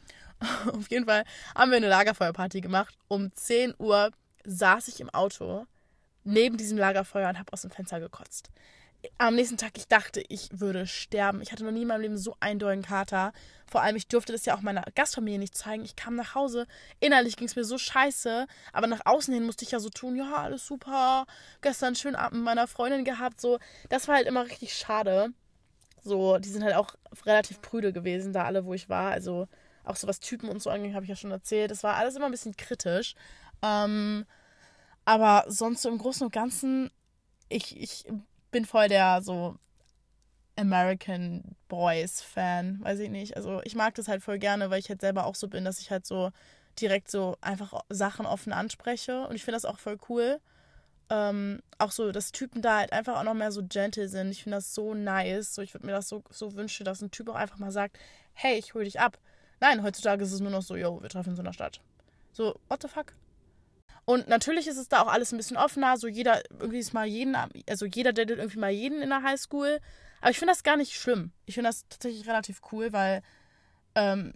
[0.72, 1.24] Auf jeden Fall
[1.54, 2.98] haben wir eine Lagerfeuerparty gemacht.
[3.06, 4.10] Um 10 Uhr
[4.44, 5.66] saß ich im Auto
[6.24, 8.50] neben diesem Lagerfeuer und habe aus dem Fenster gekotzt
[9.18, 11.40] am nächsten Tag, ich dachte, ich würde sterben.
[11.40, 13.32] Ich hatte noch nie in meinem Leben so einen dollen Kater.
[13.66, 15.84] Vor allem, ich durfte das ja auch meiner Gastfamilie nicht zeigen.
[15.84, 16.66] Ich kam nach Hause,
[16.98, 20.16] innerlich ging es mir so scheiße, aber nach außen hin musste ich ja so tun,
[20.16, 21.26] ja, alles super,
[21.60, 23.58] gestern einen schönen Abend mit meiner Freundin gehabt, so.
[23.88, 25.32] Das war halt immer richtig schade.
[26.02, 26.94] So, die sind halt auch
[27.26, 29.12] relativ prüde gewesen, da alle, wo ich war.
[29.12, 29.48] Also,
[29.84, 31.70] auch so was Typen und so anging, habe ich ja schon erzählt.
[31.70, 33.14] Das war alles immer ein bisschen kritisch.
[33.62, 34.24] Ähm,
[35.04, 36.90] aber sonst so im Großen und Ganzen,
[37.48, 38.06] ich, ich
[38.50, 39.56] bin voll der so
[40.56, 43.36] American Boys Fan, weiß ich nicht.
[43.36, 45.80] Also ich mag das halt voll gerne, weil ich halt selber auch so bin, dass
[45.80, 46.30] ich halt so
[46.80, 50.40] direkt so einfach Sachen offen anspreche und ich finde das auch voll cool.
[51.08, 54.30] Ähm, auch so, dass Typen da halt einfach auch noch mehr so gentle sind.
[54.30, 55.54] Ich finde das so nice.
[55.54, 57.98] So, ich würde mir das so, so wünschen, dass ein Typ auch einfach mal sagt,
[58.32, 59.18] hey, ich hol dich ab.
[59.60, 61.80] Nein, heutzutage ist es nur noch so, yo, wir treffen in der Stadt.
[62.32, 63.12] So, what the fuck?
[64.10, 65.96] Und natürlich ist es da auch alles ein bisschen offener.
[65.96, 67.36] So jeder, irgendwie ist mal jeden,
[67.68, 69.78] also jeder datet irgendwie mal jeden in der Highschool.
[70.20, 71.30] Aber ich finde das gar nicht schlimm.
[71.46, 73.22] Ich finde das tatsächlich relativ cool, weil
[73.94, 74.34] ähm,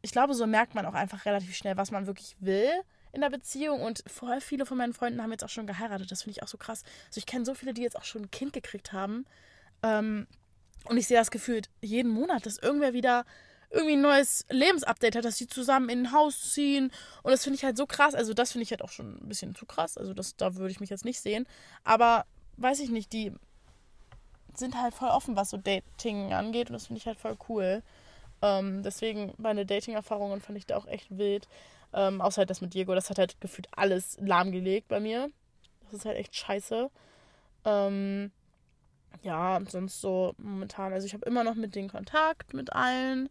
[0.00, 2.70] ich glaube, so merkt man auch einfach relativ schnell, was man wirklich will
[3.12, 3.82] in der Beziehung.
[3.82, 6.10] Und voll viele von meinen Freunden haben jetzt auch schon geheiratet.
[6.10, 6.82] Das finde ich auch so krass.
[7.08, 9.26] Also ich kenne so viele, die jetzt auch schon ein Kind gekriegt haben.
[9.82, 10.26] Ähm,
[10.84, 13.26] und ich sehe das gefühlt jeden Monat, dass irgendwer wieder
[13.70, 16.90] irgendwie ein neues Lebensupdate hat, dass sie zusammen in ein Haus ziehen.
[17.22, 18.14] Und das finde ich halt so krass.
[18.14, 19.96] Also, das finde ich halt auch schon ein bisschen zu krass.
[19.96, 21.46] Also, das, da würde ich mich jetzt nicht sehen.
[21.84, 23.32] Aber weiß ich nicht, die
[24.54, 26.68] sind halt voll offen, was so Dating angeht.
[26.68, 27.82] Und das finde ich halt voll cool.
[28.42, 31.46] Ähm, deswegen, meine Dating-Erfahrungen fand ich da auch echt wild.
[31.92, 35.30] Ähm, außer halt das mit Diego, das hat halt gefühlt alles lahmgelegt bei mir.
[35.84, 36.90] Das ist halt echt scheiße.
[37.64, 38.30] Ähm,
[39.22, 40.92] ja, sonst so momentan.
[40.92, 43.28] Also ich habe immer noch mit denen Kontakt, mit allen.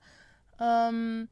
[0.59, 1.29] Ähm,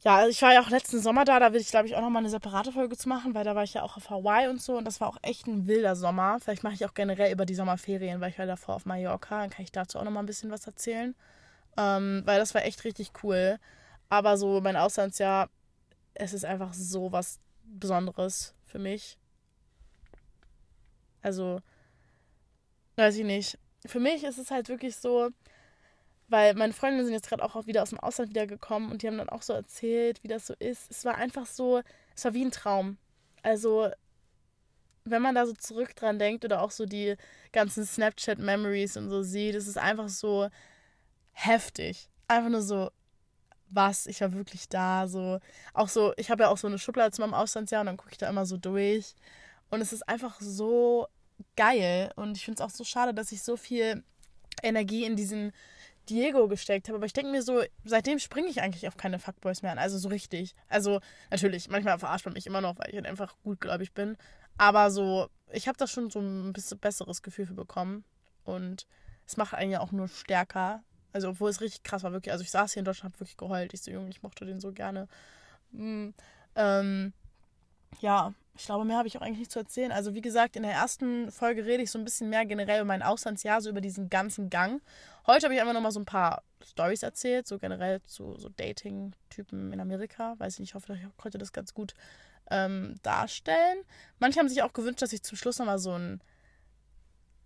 [0.00, 2.00] ja, also ich war ja auch letzten Sommer da, da will ich, glaube ich, auch
[2.00, 4.62] nochmal eine separate Folge zu machen, weil da war ich ja auch auf Hawaii und
[4.62, 6.38] so und das war auch echt ein wilder Sommer.
[6.40, 9.50] Vielleicht mache ich auch generell über die Sommerferien, weil ich war davor auf Mallorca, dann
[9.50, 11.16] kann ich dazu auch nochmal ein bisschen was erzählen.
[11.76, 13.58] Ähm, weil das war echt richtig cool.
[14.08, 15.50] Aber so mein Auslandsjahr,
[16.14, 19.18] es ist einfach so was Besonderes für mich.
[21.22, 21.60] Also,
[22.96, 23.58] weiß ich nicht.
[23.86, 25.30] Für mich ist es halt wirklich so,
[26.28, 29.18] weil meine Freunde sind jetzt gerade auch wieder aus dem Ausland wiedergekommen und die haben
[29.18, 30.90] dann auch so erzählt, wie das so ist.
[30.90, 31.82] Es war einfach so,
[32.14, 32.98] es war wie ein Traum.
[33.42, 33.88] Also,
[35.04, 37.16] wenn man da so zurück dran denkt oder auch so die
[37.52, 40.48] ganzen Snapchat-Memories und so sieht, es ist einfach so
[41.32, 42.10] heftig.
[42.26, 42.90] Einfach nur so,
[43.70, 45.40] was, ich war wirklich da, so.
[45.72, 48.12] Auch so, ich habe ja auch so eine Schublade zu meinem Auslandsjahr und dann gucke
[48.12, 49.14] ich da immer so durch.
[49.70, 51.06] Und es ist einfach so
[51.56, 52.12] geil.
[52.16, 54.02] Und ich finde es auch so schade, dass ich so viel
[54.62, 55.52] Energie in diesen
[56.08, 56.96] Diego gesteckt habe.
[56.96, 59.78] Aber ich denke mir so, seitdem springe ich eigentlich auf keine Fuckboys mehr an.
[59.78, 60.54] Also so richtig.
[60.68, 61.00] Also
[61.30, 64.16] natürlich, manchmal verarscht man mich immer noch, weil ich halt einfach gutgläubig bin.
[64.56, 68.04] Aber so, ich habe da schon so ein bisschen besseres Gefühl für bekommen.
[68.44, 68.86] Und
[69.26, 70.82] es macht einen ja auch nur stärker.
[71.12, 72.32] Also, obwohl es richtig krass war, wirklich.
[72.32, 73.72] Also, ich saß hier in Deutschland, habe wirklich geheult.
[73.72, 75.08] Ich so, Junge, ich mochte den so gerne.
[75.70, 76.14] Mhm.
[76.54, 77.12] Ähm,
[78.00, 79.92] ja, ich glaube, mehr habe ich auch eigentlich nicht zu erzählen.
[79.92, 82.88] Also, wie gesagt, in der ersten Folge rede ich so ein bisschen mehr generell über
[82.88, 84.82] mein Auslandsjahr, so über diesen ganzen Gang.
[85.28, 89.72] Heute habe ich einfach nochmal so ein paar Stories erzählt, so generell zu so Dating-Typen
[89.72, 90.34] in Amerika.
[90.38, 91.94] Weiß ich nicht, ich hoffe, ich konnte das ganz gut
[92.50, 93.78] ähm, darstellen.
[94.18, 96.20] Manche haben sich auch gewünscht, dass ich zum Schluss nochmal so ein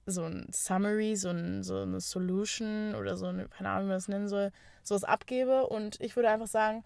[0.05, 3.97] so ein Summary, so, ein, so eine Solution oder so eine, keine Ahnung, wie man
[3.99, 4.51] das nennen soll,
[4.83, 5.67] sowas abgebe.
[5.69, 6.83] Und ich würde einfach sagen,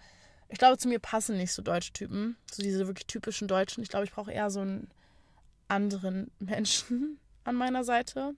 [0.49, 3.83] ich glaube, zu mir passen nicht so deutsche Typen, so diese wirklich typischen Deutschen.
[3.83, 4.89] Ich glaube, ich brauche eher so einen
[5.69, 8.35] anderen Menschen an meiner Seite.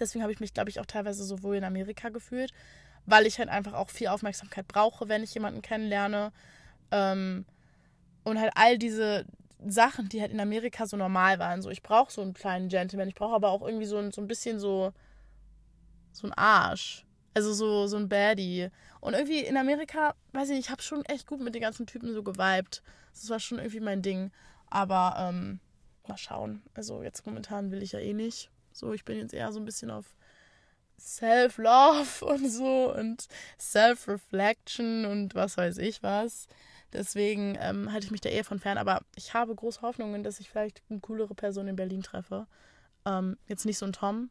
[0.00, 2.52] Deswegen habe ich mich, glaube ich, auch teilweise so wohl in Amerika gefühlt,
[3.06, 6.32] weil ich halt einfach auch viel Aufmerksamkeit brauche, wenn ich jemanden kennenlerne.
[6.90, 7.44] Ähm,
[8.24, 9.26] und halt all diese
[9.66, 11.62] Sachen, die halt in Amerika so normal waren.
[11.62, 14.20] So, ich brauche so einen kleinen Gentleman, ich brauche aber auch irgendwie so ein, so
[14.20, 14.92] ein bisschen so,
[16.12, 17.06] so ein Arsch.
[17.34, 18.68] Also so, so ein Baddie.
[19.00, 21.86] Und irgendwie in Amerika, weiß ich nicht, ich habe schon echt gut mit den ganzen
[21.86, 22.82] Typen so geweibt.
[23.12, 24.30] Das war schon irgendwie mein Ding.
[24.68, 25.60] Aber ähm,
[26.08, 26.62] mal schauen.
[26.74, 28.50] Also jetzt momentan will ich ja eh nicht.
[28.72, 30.16] So, ich bin jetzt eher so ein bisschen auf
[30.98, 33.26] Self-Love und so und
[33.58, 36.46] Self-Reflection und was weiß ich was.
[36.92, 38.78] Deswegen ähm, halte ich mich da eher von fern.
[38.78, 42.46] Aber ich habe große Hoffnungen, dass ich vielleicht eine coolere Person in Berlin treffe.
[43.04, 44.30] Ähm, jetzt nicht so ein Tom,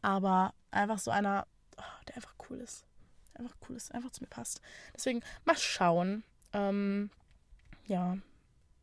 [0.00, 1.46] aber einfach so einer,
[2.08, 2.84] der einfach cool ist.
[3.34, 4.60] Einfach cool ist, einfach zu mir passt.
[4.94, 6.22] Deswegen mal schauen.
[6.52, 7.10] Ähm,
[7.86, 8.18] ja,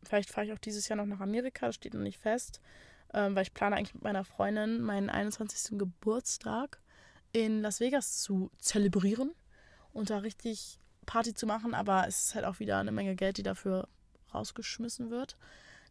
[0.04, 2.62] vielleicht fahre ich auch dieses Jahr noch nach Amerika, das steht noch nicht fest.
[3.14, 5.78] Ähm, weil ich plane eigentlich mit meiner Freundin meinen 21.
[5.78, 6.80] Geburtstag
[7.32, 9.34] in Las Vegas zu zelebrieren
[9.94, 13.38] und da richtig Party zu machen, aber es ist halt auch wieder eine Menge Geld,
[13.38, 13.88] die dafür
[14.34, 15.38] rausgeschmissen wird.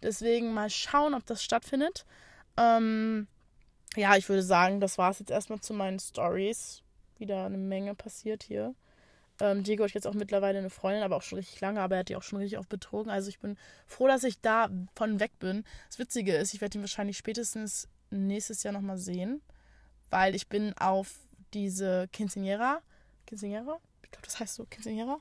[0.02, 2.06] Deswegen mal schauen, ob das stattfindet.
[2.56, 3.26] Ähm,
[3.96, 6.82] ja, ich würde sagen, das war es jetzt erstmal zu meinen Stories.
[7.18, 8.74] Wieder eine Menge passiert hier.
[9.40, 12.00] Ähm, Diego hat jetzt auch mittlerweile eine Freundin, aber auch schon richtig lange, aber er
[12.00, 13.10] hat die auch schon richtig oft betrogen.
[13.10, 13.56] Also ich bin
[13.86, 15.64] froh, dass ich da von weg bin.
[15.88, 19.40] Das Witzige ist, ich werde ihn wahrscheinlich spätestens nächstes Jahr nochmal sehen,
[20.10, 21.14] weil ich bin auf
[21.54, 22.78] diese Quinceañera,
[23.28, 23.78] Quinceañera?
[24.02, 25.18] ich glaube, das heißt so, Quinceañera,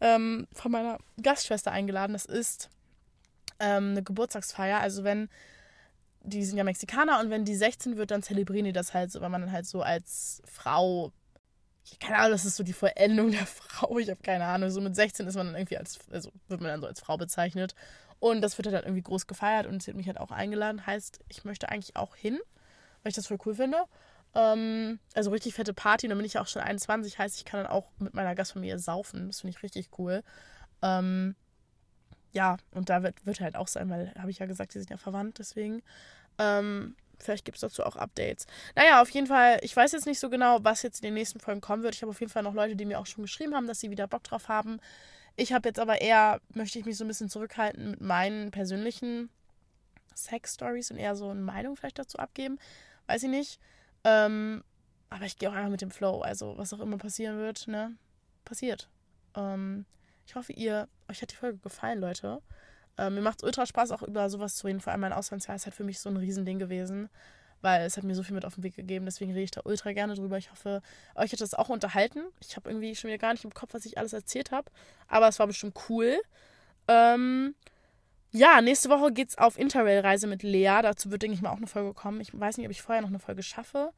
[0.00, 2.14] ähm, von meiner Gastschwester eingeladen.
[2.14, 2.70] Das ist
[3.58, 4.80] ähm, eine Geburtstagsfeier.
[4.80, 5.28] Also wenn,
[6.22, 9.20] die sind ja Mexikaner und wenn die 16 wird, dann zelebrieren die das halt so,
[9.20, 11.12] weil man dann halt so als Frau,
[11.98, 14.94] keine Ahnung, das ist so die Vollendung der Frau, ich habe keine Ahnung, so mit
[14.94, 17.74] 16 ist man dann irgendwie als, also wird man dann so als Frau bezeichnet.
[18.18, 20.86] Und das wird halt irgendwie groß gefeiert und sie hat mich halt auch eingeladen.
[20.86, 22.38] Heißt, ich möchte eigentlich auch hin,
[23.02, 23.78] weil ich das voll cool finde.
[24.34, 26.06] Ähm, also richtig fette Party.
[26.06, 27.18] Dann bin ich auch schon 21.
[27.18, 29.28] Heißt, ich kann dann auch mit meiner Gastfamilie saufen.
[29.28, 30.22] Das finde ich richtig cool.
[30.82, 31.34] Ähm,
[32.32, 34.90] ja, und da wird, wird halt auch sein, weil, habe ich ja gesagt, die sind
[34.90, 35.38] ja verwandt.
[35.38, 35.82] Deswegen.
[36.38, 38.46] Ähm, vielleicht gibt es dazu auch Updates.
[38.74, 41.40] Naja, auf jeden Fall, ich weiß jetzt nicht so genau, was jetzt in den nächsten
[41.40, 41.94] Folgen kommen wird.
[41.94, 43.90] Ich habe auf jeden Fall noch Leute, die mir auch schon geschrieben haben, dass sie
[43.90, 44.80] wieder Bock drauf haben.
[45.36, 49.30] Ich habe jetzt aber eher, möchte ich mich so ein bisschen zurückhalten mit meinen persönlichen
[50.14, 52.58] Sex-Stories und eher so eine Meinung vielleicht dazu abgeben.
[53.06, 53.60] Weiß ich nicht.
[54.04, 54.62] Ähm,
[55.08, 56.20] aber ich gehe auch einfach mit dem Flow.
[56.20, 57.96] Also, was auch immer passieren wird, ne?
[58.44, 58.88] Passiert.
[59.34, 59.86] Ähm,
[60.26, 62.40] ich hoffe, ihr, euch hat die Folge gefallen, Leute.
[62.98, 64.80] Ähm, mir macht es ultra Spaß, auch über sowas zu reden.
[64.80, 67.08] Vor allem mein Auslandsjahr ist halt für mich so ein Riesending gewesen,
[67.62, 69.04] weil es hat mir so viel mit auf den Weg gegeben.
[69.04, 70.38] Deswegen rede ich da ultra gerne drüber.
[70.38, 70.82] Ich hoffe,
[71.14, 72.24] euch hat das auch unterhalten.
[72.40, 74.70] Ich habe irgendwie schon wieder gar nicht im Kopf, was ich alles erzählt habe.
[75.08, 76.20] Aber es war bestimmt cool.
[76.88, 77.54] Ähm,
[78.32, 80.80] ja, nächste Woche geht's auf Interrail-Reise mit Lea.
[80.82, 82.20] Dazu wird, denke ich mal, auch eine Folge kommen.
[82.20, 83.92] Ich weiß nicht, ob ich vorher noch eine Folge schaffe.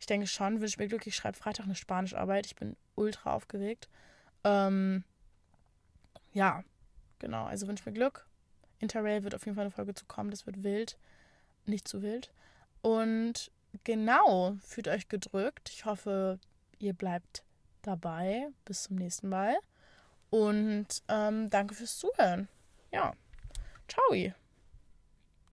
[0.00, 1.06] Ich denke schon, wünsche mir Glück.
[1.06, 2.46] Ich schreibe Freitag eine Spanischarbeit.
[2.46, 3.88] Ich bin ultra aufgeregt.
[4.44, 5.04] Ähm,
[6.32, 6.62] ja,
[7.18, 7.44] genau.
[7.44, 8.26] Also wünsche mir Glück.
[8.78, 10.30] Interrail wird auf jeden Fall eine Folge zu kommen.
[10.30, 10.98] Das wird wild.
[11.66, 12.32] Nicht zu wild.
[12.82, 13.50] Und
[13.84, 15.70] genau, fühlt euch gedrückt.
[15.70, 16.38] Ich hoffe,
[16.78, 17.42] ihr bleibt
[17.82, 18.48] dabei.
[18.64, 19.56] Bis zum nächsten Mal.
[20.30, 22.48] Und ähm, danke fürs Zuhören.
[22.92, 23.14] Ja.
[23.88, 24.34] Ciao!